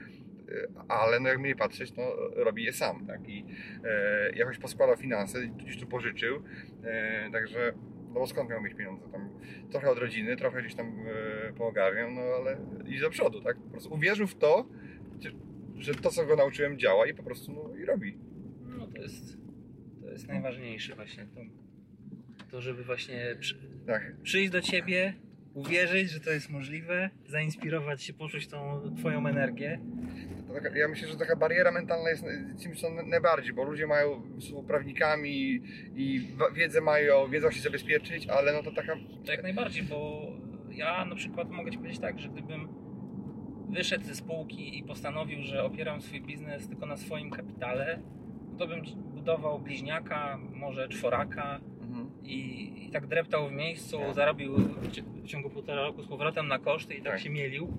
E, 0.48 0.66
Ale 0.88 1.20
no 1.20 1.28
jak 1.28 1.38
mnie 1.38 1.56
patrzeć, 1.56 1.96
no 1.96 2.02
robi 2.36 2.64
je 2.64 2.72
sam, 2.72 3.06
tak? 3.06 3.28
I 3.28 3.44
e, 3.84 4.30
jakoś 4.36 4.58
poskładał 4.58 4.96
finanse, 4.96 5.46
gdzieś 5.46 5.80
tu 5.80 5.86
pożyczył. 5.86 6.42
Także, 7.32 7.72
no 8.08 8.14
bo 8.14 8.26
skąd 8.26 8.50
miał 8.50 8.62
mieć 8.62 8.74
pieniądze? 8.74 9.08
Tam 9.12 9.28
trochę 9.70 9.90
od 9.90 9.98
rodziny, 9.98 10.36
trochę 10.36 10.60
gdzieś 10.62 10.74
tam 10.74 10.92
pogarniał, 11.58 12.10
no 12.10 12.20
ale 12.20 12.56
idzie 12.86 13.00
do 13.00 13.10
przodu, 13.10 13.40
tak? 13.40 13.56
Po 13.56 13.70
prostu 13.70 13.94
uwierzył 13.94 14.26
w 14.26 14.34
to, 14.34 14.68
że- 15.20 15.30
że 15.76 15.94
to, 15.94 16.10
co 16.10 16.26
go 16.26 16.36
nauczyłem, 16.36 16.78
działa 16.78 17.06
i 17.06 17.14
po 17.14 17.22
prostu 17.22 17.52
no, 17.52 17.76
i 17.76 17.84
robi. 17.84 18.18
No 18.78 18.86
to 18.86 19.02
jest, 19.02 19.36
to 20.02 20.10
jest 20.10 20.28
najważniejsze 20.28 20.94
właśnie. 20.94 21.26
To, 21.26 21.40
to 22.50 22.60
żeby 22.60 22.84
właśnie 22.84 23.36
przy, 23.40 23.54
Tak. 23.86 24.16
przyjść 24.22 24.50
do 24.50 24.60
ciebie, 24.60 25.14
uwierzyć, 25.54 26.10
że 26.10 26.20
to 26.20 26.30
jest 26.30 26.50
możliwe, 26.50 27.10
zainspirować 27.26 28.02
się, 28.02 28.12
poczuć 28.12 28.46
tą 28.46 28.80
twoją 28.98 29.26
energię. 29.26 29.80
Taka, 30.54 30.76
ja 30.76 30.88
myślę, 30.88 31.08
że 31.08 31.16
taka 31.16 31.36
bariera 31.36 31.72
mentalna 31.72 32.10
jest 32.10 32.24
czymś 32.62 32.80
co 32.80 32.90
najbardziej, 32.90 33.52
bo 33.52 33.64
ludzie 33.64 33.86
mają, 33.86 34.22
są 34.40 34.66
prawnikami 34.66 35.60
i 35.94 36.26
wiedzę 36.54 36.80
mają, 36.80 37.28
wiedzą 37.28 37.50
się 37.50 37.60
zabezpieczyć, 37.60 38.26
ale 38.28 38.52
no 38.52 38.62
to 38.62 38.72
taka... 38.72 38.96
To 39.24 39.32
jak 39.32 39.42
najbardziej, 39.42 39.82
bo 39.82 40.26
ja 40.70 41.04
na 41.04 41.14
przykład 41.14 41.50
mogę 41.50 41.70
ci 41.70 41.78
powiedzieć 41.78 42.00
tak, 42.00 42.18
że 42.18 42.28
gdybym 42.28 42.68
wyszedł 43.70 44.04
ze 44.04 44.14
spółki 44.14 44.78
i 44.78 44.82
postanowił, 44.84 45.42
że 45.42 45.64
opieram 45.64 46.00
swój 46.00 46.20
biznes 46.20 46.68
tylko 46.68 46.86
na 46.86 46.96
swoim 46.96 47.30
kapitale, 47.30 48.02
to 48.58 48.66
bym 48.66 48.82
budował 48.96 49.60
bliźniaka, 49.60 50.38
może 50.54 50.88
czworaka. 50.88 51.60
I, 52.24 52.72
i 52.86 52.90
tak 52.90 53.06
dreptał 53.06 53.48
w 53.48 53.52
miejscu, 53.52 53.98
zarobił 54.14 54.56
w, 54.56 55.26
ciągu 55.26 55.50
półtora 55.50 55.82
roku 55.82 56.02
z 56.02 56.06
powrotem 56.06 56.48
na 56.48 56.58
koszty 56.58 56.94
i 56.94 57.02
tak, 57.02 57.12
Tak. 57.12 57.20
się 57.20 57.30
mielił. 57.30 57.78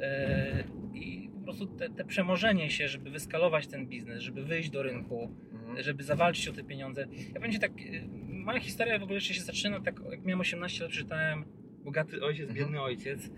E, 0.00 0.64
I 0.94 1.30
po 1.34 1.40
prostu 1.40 1.66
te, 1.66 1.88
te 1.90 2.04
przemożenie 2.04 2.70
się, 2.70 2.88
żeby 2.88 3.10
wyskalować 3.10 3.66
ten 3.66 3.86
biznes, 3.86 4.22
żeby 4.22 4.44
wyjść 4.44 4.70
do 4.70 4.82
rynku, 4.82 5.30
Mhm. 5.52 5.82
żeby 5.82 6.02
zawalczyć 6.02 6.48
o 6.48 6.52
te 6.52 6.64
pieniądze. 6.64 7.06
Ja 7.34 7.40
będzie 7.40 7.58
tak, 7.58 7.72
y, 7.80 8.08
moja 8.28 8.60
historia 8.60 8.98
w 8.98 9.02
ogóle 9.02 9.14
jeszcze 9.16 9.34
się 9.34 9.40
zaczyna, 9.40 9.80
tak 9.80 10.00
jak 10.10 10.24
miałem 10.24 10.40
18 10.40 10.82
lat, 10.84 10.90
przeczytałem 10.92 11.44
Bogaty 11.84 12.22
Ojciec, 12.24 12.48
Mhm. 12.50 12.58
Biedny 12.66 12.80
Ojciec 12.82 13.30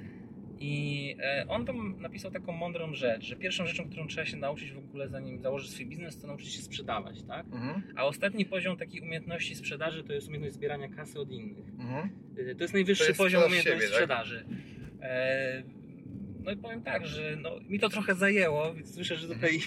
i 0.61 1.17
e, 1.21 1.45
on 1.49 1.67
tam 1.67 2.01
napisał 2.01 2.31
taką 2.31 2.53
mądrą 2.53 2.95
rzecz, 2.95 3.25
że 3.25 3.37
pierwszą 3.37 3.67
rzeczą, 3.67 3.89
którą 3.89 4.07
trzeba 4.07 4.27
się 4.27 4.37
nauczyć 4.37 4.73
w 4.73 4.79
ogóle 4.79 5.09
zanim 5.09 5.41
założyć 5.41 5.71
swój 5.71 5.87
biznes, 5.87 6.21
to 6.21 6.27
nauczyć 6.27 6.53
się 6.53 6.63
sprzedawać, 6.63 7.23
tak? 7.23 7.47
Mhm. 7.47 7.83
A 7.97 8.05
ostatni 8.05 8.45
poziom 8.45 8.77
takiej 8.77 9.01
umiejętności 9.01 9.55
sprzedaży 9.55 10.05
to 10.05 10.13
jest 10.13 10.27
umiejętność 10.29 10.55
zbierania 10.55 10.89
kasy 10.89 11.21
od 11.21 11.31
innych. 11.31 11.69
Mhm. 11.79 12.11
Y, 12.39 12.55
To 12.55 12.65
jest 12.65 12.75
najwyższy 12.75 13.05
To 13.05 13.11
jest 13.11 13.19
poziom 13.19 13.43
umiejętności 13.43 13.81
siebie, 13.81 13.87
tak? 13.87 13.95
sprzedaży. 13.95 14.45
E, 15.03 15.63
No 16.49 16.55
i 16.55 16.57
powiem 16.57 16.83
tak, 16.83 17.07
że 17.07 17.37
no, 17.37 17.51
mi 17.69 17.81
to 17.81 17.89
trochę 17.89 18.15
zajęło, 18.15 18.75
więc 18.75 18.95
słyszę, 18.95 19.17
że 19.17 19.29
tutaj 19.29 19.61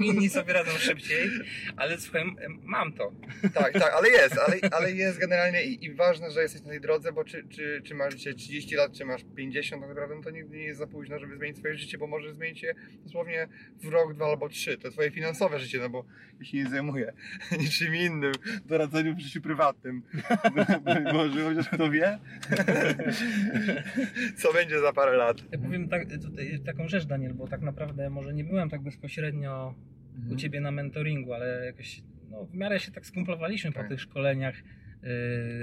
inni 0.00 0.28
sobie 0.28 0.52
radzą 0.52 0.70
szybciej, 0.70 1.30
ale 1.76 1.98
słuchaj, 1.98 2.22
mam 2.62 2.92
to. 2.92 3.12
Tak, 3.54 3.72
tak, 3.72 3.92
ale 3.98 4.08
jest, 4.08 4.38
ale, 4.38 4.56
ale 4.70 4.92
jest 4.92 5.18
generalnie 5.18 5.64
i, 5.64 5.84
i 5.84 5.94
ważne, 5.94 6.30
że 6.30 6.42
jesteś 6.42 6.62
na 6.62 6.68
tej 6.68 6.80
drodze, 6.80 7.12
bo 7.12 7.24
czy, 7.24 7.48
czy, 7.48 7.82
czy 7.84 7.94
masz 7.94 8.14
dzisiaj 8.14 8.34
30 8.34 8.74
lat, 8.74 8.92
czy 8.92 9.04
masz 9.04 9.20
50, 9.36 9.82
tak 9.82 9.88
naprawdę 9.88 10.14
no 10.14 10.22
to 10.22 10.30
nigdy 10.30 10.56
nie 10.56 10.64
jest 10.64 10.78
za 10.78 10.86
późno, 10.86 11.18
żeby 11.18 11.36
zmienić 11.36 11.58
swoje 11.58 11.76
życie, 11.76 11.98
bo 11.98 12.06
możesz 12.06 12.34
zmienić 12.34 12.62
je 12.62 12.74
dosłownie 13.04 13.48
w 13.82 13.88
rok, 13.88 14.14
dwa 14.14 14.26
albo 14.26 14.48
trzy. 14.48 14.78
To 14.78 14.90
twoje 14.90 15.10
finansowe 15.10 15.58
życie, 15.58 15.78
no 15.78 15.90
bo 15.90 16.04
ja 16.40 16.46
się 16.46 16.56
nie 16.56 16.66
zajmuję 16.66 17.12
niczym 17.60 17.96
innym, 17.96 18.32
doradzeniem 18.66 19.16
w 19.16 19.20
życiu 19.20 19.40
prywatnym. 19.40 20.02
Może 21.12 21.44
chociaż 21.44 21.68
kto 21.68 21.90
wie, 21.90 22.18
co 24.38 24.52
będzie 24.52 24.80
za 24.80 24.92
parę 24.92 25.16
lat. 25.16 25.36
Ja 25.52 25.58
powiem 25.58 25.88
tak, 25.88 25.95
tutaj 26.22 26.60
taką 26.64 26.88
rzecz, 26.88 27.04
Daniel, 27.04 27.34
bo 27.34 27.48
tak 27.48 27.60
naprawdę 27.62 28.10
może 28.10 28.34
nie 28.34 28.44
byłem 28.44 28.70
tak 28.70 28.82
bezpośrednio 28.82 29.74
u 30.30 30.36
Ciebie 30.36 30.60
na 30.60 30.70
mentoringu, 30.70 31.32
ale 31.32 31.66
jakoś 31.66 32.02
no, 32.30 32.44
w 32.44 32.54
miarę 32.54 32.80
się 32.80 32.92
tak 32.92 33.06
skumplowaliśmy 33.06 33.72
Tak. 33.72 33.82
po 33.82 33.88
tych 33.88 34.00
szkoleniach, 34.00 34.54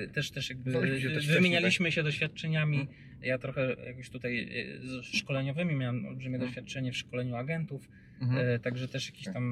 Yy, 0.01 0.07
też, 0.07 0.31
też 0.31 0.49
jakby 0.49 1.01
się 1.01 1.09
też 1.09 1.27
wymienialiśmy 1.27 1.91
się 1.91 2.03
doświadczeniami. 2.03 2.79
Mhm. 2.79 2.97
Ja 3.21 3.37
trochę 3.37 3.75
jakoś 3.85 4.09
tutaj 4.09 4.35
yy, 4.35 4.79
z 4.81 5.05
szkoleniowymi 5.05 5.75
miałem 5.75 6.05
olbrzymie 6.05 6.35
Mhm. 6.35 6.49
doświadczenie 6.51 6.91
w 6.91 6.97
szkoleniu 6.97 7.35
agentów, 7.35 7.89
Mhm. 8.21 8.47
E, 8.47 8.59
Także 8.59 8.87
też 8.87 9.05
jakiś 9.09 9.25
Tak. 9.25 9.33
tam, 9.33 9.43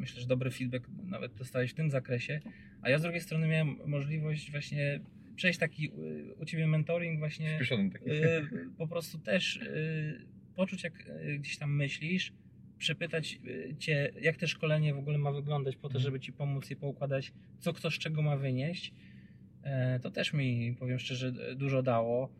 myślę, 0.00 0.20
że 0.20 0.26
dobry 0.26 0.50
feedback 0.50 0.88
nawet 1.04 1.34
dostałeś 1.34 1.70
w 1.70 1.74
tym 1.74 1.90
zakresie. 1.90 2.40
A 2.82 2.90
ja 2.90 2.98
z 2.98 3.02
drugiej 3.02 3.20
strony 3.20 3.48
miałem 3.48 3.76
możliwość 3.86 4.50
właśnie 4.50 5.00
przejść 5.42 5.58
taki 5.58 5.86
y, 5.90 6.34
u 6.34 6.44
Ciebie 6.44 6.66
mentoring 6.66 7.18
właśnie 7.18 7.58
taki. 7.92 8.10
y, 8.10 8.70
po 8.78 8.86
prostu 8.86 9.18
też 9.18 9.56
y, 9.56 10.26
poczuć 10.56 10.84
jak 10.84 10.92
gdzieś 11.38 11.58
tam 11.58 11.76
myślisz, 11.76 12.32
przepytać 12.78 13.40
Cię, 13.78 14.12
jak 14.20 14.36
te 14.36 14.48
szkolenie 14.48 14.94
w 14.94 14.98
ogóle 14.98 15.18
ma 15.18 15.32
wyglądać 15.32 15.76
po 15.76 15.82
to, 15.88 15.94
Mhm. 15.94 16.02
żeby 16.04 16.20
Ci 16.20 16.32
pomóc 16.32 16.70
je 16.70 16.76
poukładać, 16.76 17.32
co 17.58 17.72
kto 17.72 17.90
z 17.90 17.94
czego 17.98 18.22
ma 18.22 18.36
wynieść. 18.36 18.92
E, 19.62 20.00
To 20.00 20.10
też 20.10 20.32
mi, 20.32 20.76
powiem 20.78 20.98
szczerze, 20.98 21.32
dużo 21.56 21.82
dało. 21.82 22.32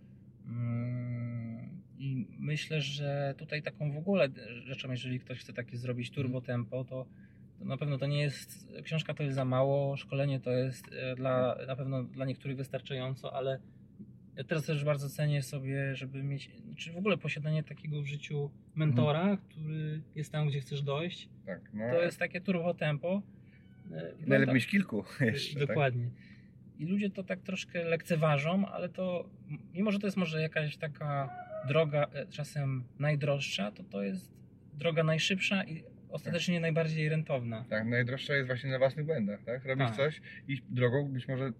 Mm, 0.47 1.83
I 1.99 2.27
myślę, 2.39 2.81
że 2.81 3.35
tutaj 3.39 3.63
taką 3.63 3.93
w 3.93 3.97
ogóle 3.97 4.29
rzeczą, 4.65 4.91
jeżeli 4.91 5.21
ktoś 5.21 5.39
chce 5.39 5.53
takie 5.53 5.77
zrobić 5.77 6.11
turbo 6.11 6.41
tempo, 6.41 6.85
to, 6.85 7.07
to 7.07 7.07
na 7.65 7.77
pewno 7.77 7.99
to 7.99 8.07
nie 8.07 8.21
jest, 8.21 8.69
książka 8.83 9.15
to 9.15 9.23
jest 9.23 9.35
za 9.35 9.45
mało, 9.45 9.97
szkolenie 9.97 10.41
to 10.41 10.51
jest 10.51 10.89
e, 10.93 11.17
dla, 11.17 11.57
na 11.67 11.77
pewno 11.77 12.03
dla 12.03 12.25
niektórych 12.25 12.57
wystarczająco, 12.57 13.37
ale 13.37 13.59
ja 14.37 14.45
teraz 14.45 14.65
też 14.65 14.85
bardzo 14.85 15.09
cenię 15.09 15.43
sobie, 15.43 15.97
żeby 15.97 16.23
mieć, 16.23 16.51
czy 16.77 16.93
w 16.93 16.97
ogóle 16.97 17.17
posiadanie 17.17 17.63
takiego 17.63 18.03
w 18.03 18.07
życiu 18.07 18.51
mentora, 18.75 19.37
który 19.37 20.03
jest 20.15 20.33
tam, 20.33 20.49
gdzie 20.49 20.61
chcesz 20.61 20.83
dojść. 20.83 21.29
Tak, 21.47 21.61
no. 21.75 21.91
To 21.91 22.03
jest 22.03 22.19
takie 22.19 22.41
turbo 22.41 22.75
tempo. 22.75 23.23
E, 23.87 24.13
Najlepiej 24.21 24.47
tak- 24.47 24.55
mieć 24.55 24.67
kilku 24.67 25.05
jeszcze. 25.21 25.59
tak? 25.59 25.69
Dokładnie. 25.69 26.11
I 26.79 26.87
ludzie 26.87 27.11
to 27.11 27.23
tak 27.23 27.43
troszkę 27.43 27.85
lekceważą, 27.85 28.67
ale 28.67 28.89
to, 28.89 29.29
mimo 29.75 29.93
że 29.93 29.99
to 29.99 30.07
jest 30.07 30.17
może 30.17 30.43
jakaś 30.43 30.77
taka 30.77 31.31
droga 31.69 32.07
e, 32.13 32.27
czasem 32.27 32.85
najdroższa, 32.99 33.73
to 33.73 33.83
to 33.85 34.03
jest 34.03 34.33
droga 34.75 35.05
najszybsza 35.05 35.65
i 35.65 35.85
ostatecznie 36.13 36.61
najbardziej 36.61 37.09
rentowna. 37.09 37.65
Tak, 37.71 37.87
najdroższa 37.87 38.35
jest 38.35 38.47
właśnie 38.47 38.71
na 38.71 38.79
własnych 38.79 39.07
błędach, 39.07 39.41
tak? 39.45 39.65
Robisz 39.65 39.87
Tak. 39.87 39.97
coś, 39.97 40.21
iść 40.49 40.63
drogą, 40.71 41.09
być 41.13 41.29
może 41.29 41.53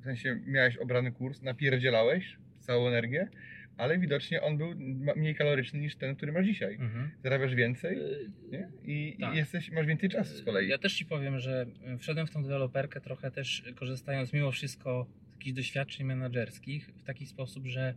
w 0.00 0.04
sensie 0.04 0.40
miałeś 0.46 0.76
obrany 0.76 1.12
kurs, 1.12 1.42
napierdzielałeś 1.42 2.36
całą 2.58 2.88
energię, 2.88 3.28
ale 3.76 3.98
widocznie 3.98 4.42
on 4.42 4.58
był 4.58 4.74
mniej 5.16 5.34
kaloryczny 5.34 5.80
niż 5.80 5.96
ten, 5.96 6.16
który 6.16 6.32
masz 6.32 6.46
dzisiaj. 6.46 6.74
Mhm. 6.74 7.10
Zarabiasz 7.24 7.54
więcej 7.54 7.98
E, 7.98 8.02
nie? 8.50 8.68
I, 8.84 9.16
Tak. 9.20 9.34
i 9.34 9.36
jesteś, 9.36 9.70
masz 9.70 9.86
więcej 9.86 10.08
czasu 10.08 10.34
z 10.36 10.42
kolei. 10.44 10.68
Ja 10.68 10.78
też 10.78 10.94
Ci 10.94 11.04
powiem, 11.06 11.38
że 11.38 11.66
wszedłem 11.98 12.26
w 12.26 12.30
tą 12.30 12.42
deweloperkę 12.42 13.00
trochę 13.00 13.30
też 13.30 13.64
korzystając 13.76 14.32
mimo 14.32 14.50
wszystko 14.52 15.06
z 15.28 15.32
jakichś 15.32 15.52
doświadczeń 15.56 16.06
menedżerskich 16.06 16.86
w 16.96 17.02
taki 17.02 17.26
sposób, 17.26 17.66
że 17.66 17.94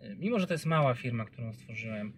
e, 0.00 0.14
mimo, 0.16 0.38
że 0.38 0.46
to 0.46 0.54
jest 0.54 0.66
mała 0.66 0.94
firma, 0.94 1.24
którą 1.24 1.52
stworzyłem, 1.52 2.12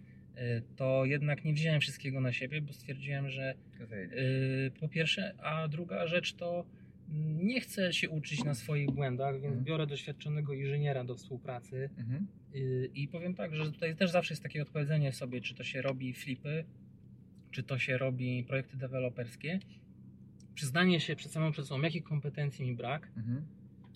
to 0.75 1.05
jednak 1.05 1.45
nie 1.45 1.53
wziąłem 1.53 1.81
wszystkiego 1.81 2.21
na 2.21 2.33
siebie, 2.33 2.61
bo 2.61 2.73
stwierdziłem, 2.73 3.29
że. 3.29 3.55
Yy, 3.79 4.71
po 4.79 4.87
pierwsze, 4.87 5.35
a 5.43 5.67
druga 5.67 6.07
rzecz 6.07 6.33
to 6.33 6.65
nie 7.43 7.61
chcę 7.61 7.93
się 7.93 8.09
uczyć 8.09 8.43
na 8.43 8.53
swoich 8.53 8.91
błędach, 8.91 9.33
więc 9.33 9.45
Mhm. 9.45 9.63
biorę 9.63 9.87
doświadczonego 9.87 10.53
inżyniera 10.53 11.03
do 11.03 11.15
współpracy 11.15 11.89
Mhm. 11.97 12.27
Yy, 12.53 12.89
i 12.95 13.07
powiem 13.07 13.35
tak, 13.35 13.55
że 13.55 13.71
tutaj 13.71 13.95
też 13.95 14.11
zawsze 14.11 14.33
jest 14.33 14.43
takie 14.43 14.61
odpowiedzenie 14.61 15.11
sobie, 15.11 15.41
czy 15.41 15.55
to 15.55 15.63
się 15.63 15.81
robi 15.81 16.13
flipy, 16.13 16.65
czy 17.51 17.63
to 17.63 17.79
się 17.79 17.97
robi 17.97 18.43
projekty 18.43 18.77
deweloperskie. 18.77 19.59
Przyznanie 20.55 20.99
się 20.99 21.15
przed 21.15 21.31
samą 21.31 21.51
przed 21.51 21.65
sobą, 21.65 21.81
jakich 21.81 22.03
kompetencji 22.03 22.65
mi 22.65 22.75
brak. 22.75 23.07
Mhm. 23.17 23.45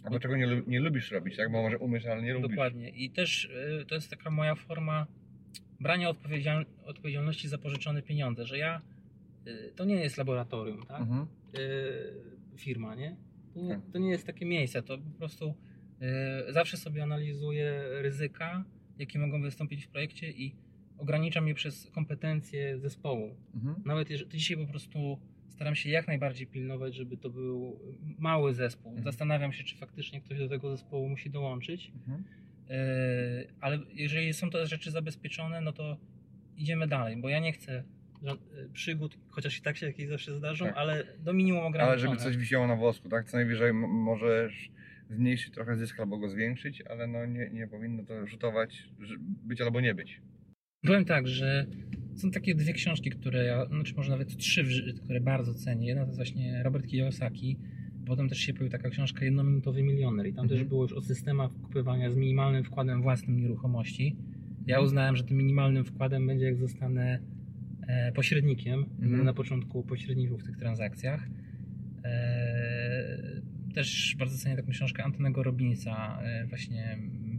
Albo 0.04 0.20
czego 0.20 0.38
nie, 0.38 0.62
nie 0.68 0.80
lubisz 0.80 1.12
robić, 1.12 1.38
tak? 1.38 1.52
Bo 1.52 1.62
może 1.62 1.78
umiesz, 1.78 2.06
ale 2.06 2.22
nie 2.24 2.34
lubisz. 2.34 2.50
Dokładnie. 2.50 2.90
I 2.90 3.10
też 3.10 3.50
yy, 3.80 3.86
to 3.86 3.96
jest 3.96 4.10
taka 4.10 4.30
moja 4.32 4.56
forma 4.56 5.08
brania 5.80 6.10
odpowiedzial- 6.10 6.66
odpowiedzialności 6.86 7.48
za 7.48 7.58
pożyczone 7.58 8.02
pieniądze, 8.02 8.46
że 8.46 8.58
ja 8.58 8.82
yy, 9.46 9.72
to 9.76 9.86
nie 9.86 9.96
jest 9.96 10.18
laboratorium, 10.18 10.86
tak? 10.86 11.02
Mhm. 11.02 11.28
y, 11.60 12.58
firma, 12.58 12.96
nie? 12.96 13.16
To, 13.54 13.62
nie? 13.62 13.70
Tak. 13.70 13.82
to 13.94 14.00
nie 14.00 14.10
jest 14.10 14.26
takie 14.26 14.46
miejsce, 14.46 14.84
to 14.84 14.98
po 14.98 15.18
prostu 15.18 15.54
y, 16.50 16.54
zawsze 16.54 16.78
sobie 16.78 17.04
analizuję 17.04 17.84
ryzyka, 18.02 18.64
jakie 19.00 19.20
mogą 19.20 19.42
wystąpić 19.42 19.86
w 19.86 19.88
projekcie 19.88 20.32
i 20.32 20.56
ograniczam 20.98 21.48
je 21.48 21.54
przez 21.54 21.90
kompetencje 21.92 22.80
zespołu. 22.80 23.36
Mhm. 23.56 23.76
Nawet 23.86 24.10
jeżeli 24.10 24.32
dzisiaj 24.32 24.58
po 24.58 24.68
prostu 24.68 25.18
staram 25.50 25.76
się 25.76 25.90
jak 25.90 26.08
najbardziej 26.08 26.48
pilnować, 26.48 26.96
żeby 26.96 27.18
to 27.18 27.30
był 27.30 27.80
mały 28.20 28.54
zespół. 28.54 28.92
Mhm. 28.92 29.04
Zastanawiam 29.04 29.54
się, 29.54 29.64
czy 29.64 29.78
faktycznie 29.78 30.22
ktoś 30.22 30.40
do 30.40 30.50
tego 30.50 30.72
zespołu 30.72 31.10
musi 31.10 31.30
dołączyć. 31.30 31.92
Mhm. 31.96 32.24
Y, 32.72 33.48
ale 33.62 33.80
jeżeli 33.94 34.34
są 34.34 34.50
to 34.50 34.68
rzeczy 34.68 34.92
zabezpieczone, 34.92 35.62
no 35.62 35.72
to 35.72 35.98
idziemy 36.58 36.88
dalej, 36.88 37.18
bo 37.18 37.30
ja 37.30 37.40
nie 37.40 37.54
chcę 37.54 37.84
y, 38.64 38.70
przygód, 38.74 39.18
chociaż 39.30 39.58
i 39.58 39.62
tak 39.62 39.78
się 39.78 39.86
jakieś 39.86 40.08
zawsze 40.08 40.36
zdarzą, 40.36 40.66
Tak. 40.66 40.78
ale 40.78 41.04
do 41.20 41.34
minimum 41.34 41.60
Ale 41.60 41.68
ograniczone. 41.70 42.00
żeby 42.00 42.16
coś 42.24 42.38
wisiało 42.38 42.68
na 42.68 42.76
wosku, 42.76 43.10
tak? 43.10 43.26
Co 43.30 43.38
najwyżej 43.38 43.74
możesz 43.74 44.70
zmniejszyć 45.10 45.54
trochę 45.54 45.76
zysk 45.76 46.00
albo 46.00 46.18
go 46.18 46.30
zwiększyć, 46.30 46.82
ale 46.82 47.08
no 47.08 47.26
nie, 47.26 47.50
nie 47.50 47.68
powinno 47.68 48.04
to 48.04 48.28
rzutować, 48.28 48.84
być 49.44 49.62
albo 49.62 49.82
nie 49.82 49.96
być. 49.96 50.22
Powiem 50.88 51.06
tak, 51.06 51.28
że 51.28 51.66
są 52.16 52.32
takie 52.32 52.56
dwie 52.56 52.74
książki, 52.74 53.10
które 53.10 53.44
ja, 53.44 53.66
znaczy 53.66 53.94
może 53.98 54.12
nawet 54.12 54.38
trzy, 54.38 54.66
które 55.04 55.22
bardzo 55.22 55.54
cenię. 55.54 55.88
Jedna 55.88 56.02
to 56.04 56.08
jest 56.08 56.18
właśnie 56.18 56.64
Robert 56.64 56.88
Kiyosaki, 56.88 57.58
potem 58.08 58.30
też 58.30 58.38
się 58.38 58.54
pojawiła 58.54 58.78
taka 58.78 58.90
książka 58.90 59.26
Jednominutowy 59.26 59.84
Milioner 59.84 60.28
i 60.28 60.34
tam 60.34 60.44
Mhm. 60.46 60.60
też 60.60 60.68
było 60.70 60.84
już 60.84 60.94
o 60.94 61.02
systemach 61.02 61.52
kupywania 61.62 62.12
z 62.12 62.16
minimalnym 62.16 62.64
wkładem 62.64 63.02
własnym 63.02 63.38
nieruchomości. 63.40 64.16
Ja 64.68 64.76
Mhm. 64.76 64.86
uznałem, 64.86 65.16
że 65.16 65.24
tym 65.24 65.38
minimalnym 65.38 65.86
wkładem 65.86 66.28
będzie 66.28 66.46
jak 66.46 66.58
zostanę 66.58 67.20
e, 67.88 68.12
pośrednikiem, 68.12 68.86
Mhm. 69.02 69.24
na 69.26 69.34
początku 69.34 69.84
pośredniczył 69.84 70.38
w 70.38 70.44
tych 70.44 70.58
transakcjach. 70.58 71.28
E, 72.04 73.42
też 73.74 74.16
bardzo 74.20 74.38
cenię 74.38 74.56
taką 74.56 74.72
książkę 74.72 75.04
Antonego 75.04 75.44
Robinsa, 75.44 76.20
e, 76.24 76.46
właśnie 76.48 76.84
mm, 76.94 77.38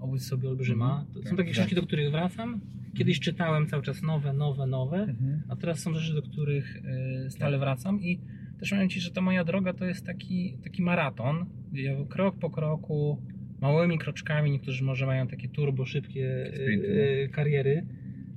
Obudź 0.00 0.22
sobie 0.22 0.48
olbrzyma. 0.48 0.90
Mhm. 0.90 1.14
To 1.14 1.20
Tak, 1.20 1.28
są 1.30 1.36
takie 1.36 1.48
tak. 1.48 1.54
książki, 1.54 1.74
do 1.74 1.82
których 1.82 2.10
wracam. 2.10 2.60
Kiedyś 2.94 3.20
czytałem 3.20 3.66
cały 3.66 3.82
czas 3.82 4.02
nowe, 4.02 4.32
nowe, 4.32 4.66
nowe, 4.66 4.96
Mhm. 5.02 5.42
a 5.48 5.56
teraz 5.56 5.78
są 5.80 5.94
rzeczy, 5.94 6.14
do 6.14 6.22
których 6.22 6.82
stale 7.28 7.58
wracam 7.58 8.02
i 8.02 8.20
też 8.60 8.70
powiem 8.70 8.88
Ci, 8.88 9.00
że 9.00 9.10
ta 9.10 9.20
moja 9.20 9.44
droga 9.44 9.72
to 9.72 9.84
jest 9.84 10.06
taki, 10.06 10.58
taki 10.64 10.82
maraton, 10.82 11.46
gdzie 11.72 11.82
ja 11.82 11.94
krok 12.08 12.38
po 12.38 12.50
kroku, 12.50 13.22
małymi 13.60 13.98
kroczkami, 13.98 14.50
niektórzy 14.50 14.84
może 14.84 15.06
mają 15.06 15.26
takie 15.28 15.48
turbo 15.48 15.86
szybkie 15.86 16.46
e, 16.52 16.56
Sprinty, 16.56 17.22
e, 17.24 17.28
kariery, 17.28 17.86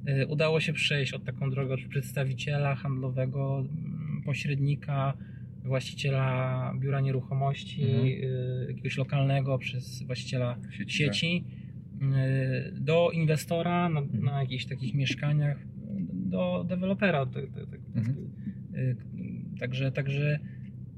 e, 0.05 0.27
udało 0.27 0.60
się 0.60 0.73
przejść 0.73 1.13
od 1.13 1.23
taką 1.23 1.49
drogę 1.49 1.73
od 1.73 1.82
przedstawiciela 1.89 2.75
handlowego, 2.75 3.60
mm, 3.60 4.21
pośrednika, 4.25 5.13
właściciela 5.63 6.73
biura 6.79 7.01
nieruchomości, 7.01 7.84
Mhm. 7.84 8.08
jakiegoś 8.67 8.97
lokalnego, 8.97 9.58
przez 9.58 10.03
właściciela 10.03 10.58
Sieci, 10.71 10.93
sieci 10.97 11.45
y, 12.01 12.82
do 12.82 13.12
inwestora 13.13 13.89
na, 13.89 13.99
Mhm. 13.99 14.23
na 14.23 14.41
jakichś 14.41 14.65
takich 14.65 14.93
mieszkaniach, 14.93 15.58
do 16.13 16.65
dewelopera. 16.69 17.25
Tak, 17.25 17.43
tak, 17.55 17.69
tak, 17.69 17.79
Mhm. 17.95 18.15
Także, 19.60 19.91
także 19.91 20.39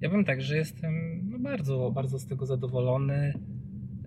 ja 0.01 0.09
bym 0.09 0.25
tak, 0.25 0.41
że 0.41 0.57
jestem 0.57 0.93
no 1.29 1.39
bardzo, 1.39 1.91
bardzo 1.95 2.19
z 2.19 2.27
tego 2.27 2.45
zadowolony. 2.45 3.33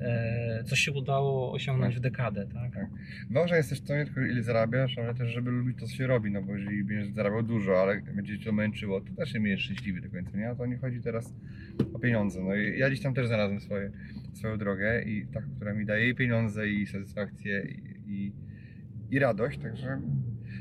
E, 0.01 0.65
Co 0.65 0.77
się 0.77 0.93
udało 0.93 1.53
osiągnąć 1.53 1.97
w 1.97 2.01
dekadę, 2.01 2.47
tak? 2.55 2.75
Tak. 2.75 2.87
Ważne 3.31 3.57
jest 3.57 3.71
też 3.71 3.81
to 3.81 3.97
nie 3.97 4.05
tylko 4.05 4.21
ile 4.21 4.43
zarabiasz, 4.43 4.99
ale 4.99 5.15
też 5.15 5.33
żeby 5.33 5.51
lubić 5.51 5.79
to, 5.79 5.87
co 5.87 5.95
się 5.95 6.07
robi, 6.07 6.31
no 6.31 6.43
bo 6.43 6.57
jeżeli 6.57 6.85
będziesz 6.85 7.15
zarabiał 7.15 7.43
dużo, 7.43 7.83
ale 7.83 8.03
będzie 8.03 8.39
cię 8.39 8.45
to 8.45 8.53
męczyło, 8.53 9.01
to 9.01 9.13
też 9.15 9.35
nie 9.35 9.41
będziesz 9.41 9.61
szczęśliwy 9.61 10.01
do 10.01 10.11
końca, 10.11 10.39
nie? 10.39 10.49
A 10.51 10.55
to 10.55 10.67
nie 10.67 10.77
chodzi 10.77 11.01
teraz 11.01 11.35
o 11.95 11.99
pieniądze. 11.99 12.43
No 12.45 12.55
i 12.55 12.79
ja 12.79 12.89
gdzieś 12.89 13.01
tam 13.01 13.15
też 13.15 13.27
znalazłem 13.27 13.61
swoje, 13.61 13.91
swoją 14.33 14.59
drogę 14.59 15.03
i 15.03 15.27
taką, 15.27 15.47
która 15.57 15.75
mi 15.75 15.87
daje 15.87 16.09
i 16.09 16.15
pieniądze, 16.15 16.69
i 16.69 16.87
satysfakcję, 16.87 17.63
i, 17.63 18.13
i, 18.13 18.33
i 19.11 19.19
radość, 19.19 19.59
także 19.59 20.01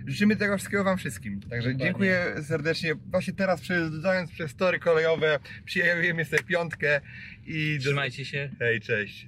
życzymy 0.07 0.35
tego 0.35 0.57
wszystkiego 0.57 0.83
Wam 0.83 0.97
wszystkim. 0.97 1.41
Także 1.41 1.55
Dokładnie. 1.57 1.85
dziękuję 1.85 2.35
serdecznie. 2.43 2.95
Właśnie 2.95 3.33
teraz 3.33 3.61
przejeżdżając 3.61 4.31
przez 4.31 4.55
tory 4.55 4.79
kolejowe, 4.79 5.39
przyjęliśmy 5.65 6.25
sobie 6.25 6.43
piątkę 6.43 7.01
i... 7.45 7.77
Trzymajcie 7.81 8.25
się. 8.25 8.49
Hej, 8.59 8.81
cześć. 8.81 9.27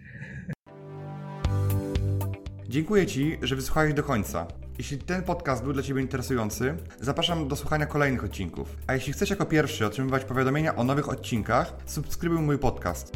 Dziękuję 2.69 3.05
Ci, 3.05 3.37
że 3.41 3.55
wysłuchałeś 3.55 3.93
do 3.93 4.03
końca. 4.03 4.47
Jeśli 4.77 4.97
ten 4.97 5.23
podcast 5.23 5.63
był 5.63 5.73
dla 5.73 5.83
Ciebie 5.83 6.01
interesujący, 6.01 6.75
zapraszam 7.01 7.47
do 7.47 7.55
słuchania 7.55 7.85
kolejnych 7.85 8.23
odcinków. 8.23 8.77
A 8.87 8.93
jeśli 8.93 9.13
chcesz 9.13 9.29
jako 9.29 9.45
pierwszy 9.45 9.85
otrzymywać 9.85 10.25
powiadomienia 10.25 10.75
o 10.75 10.83
nowych 10.83 11.09
odcinkach, 11.09 11.73
subskrybuj 11.85 12.39
mój 12.39 12.57
podcast. 12.57 13.11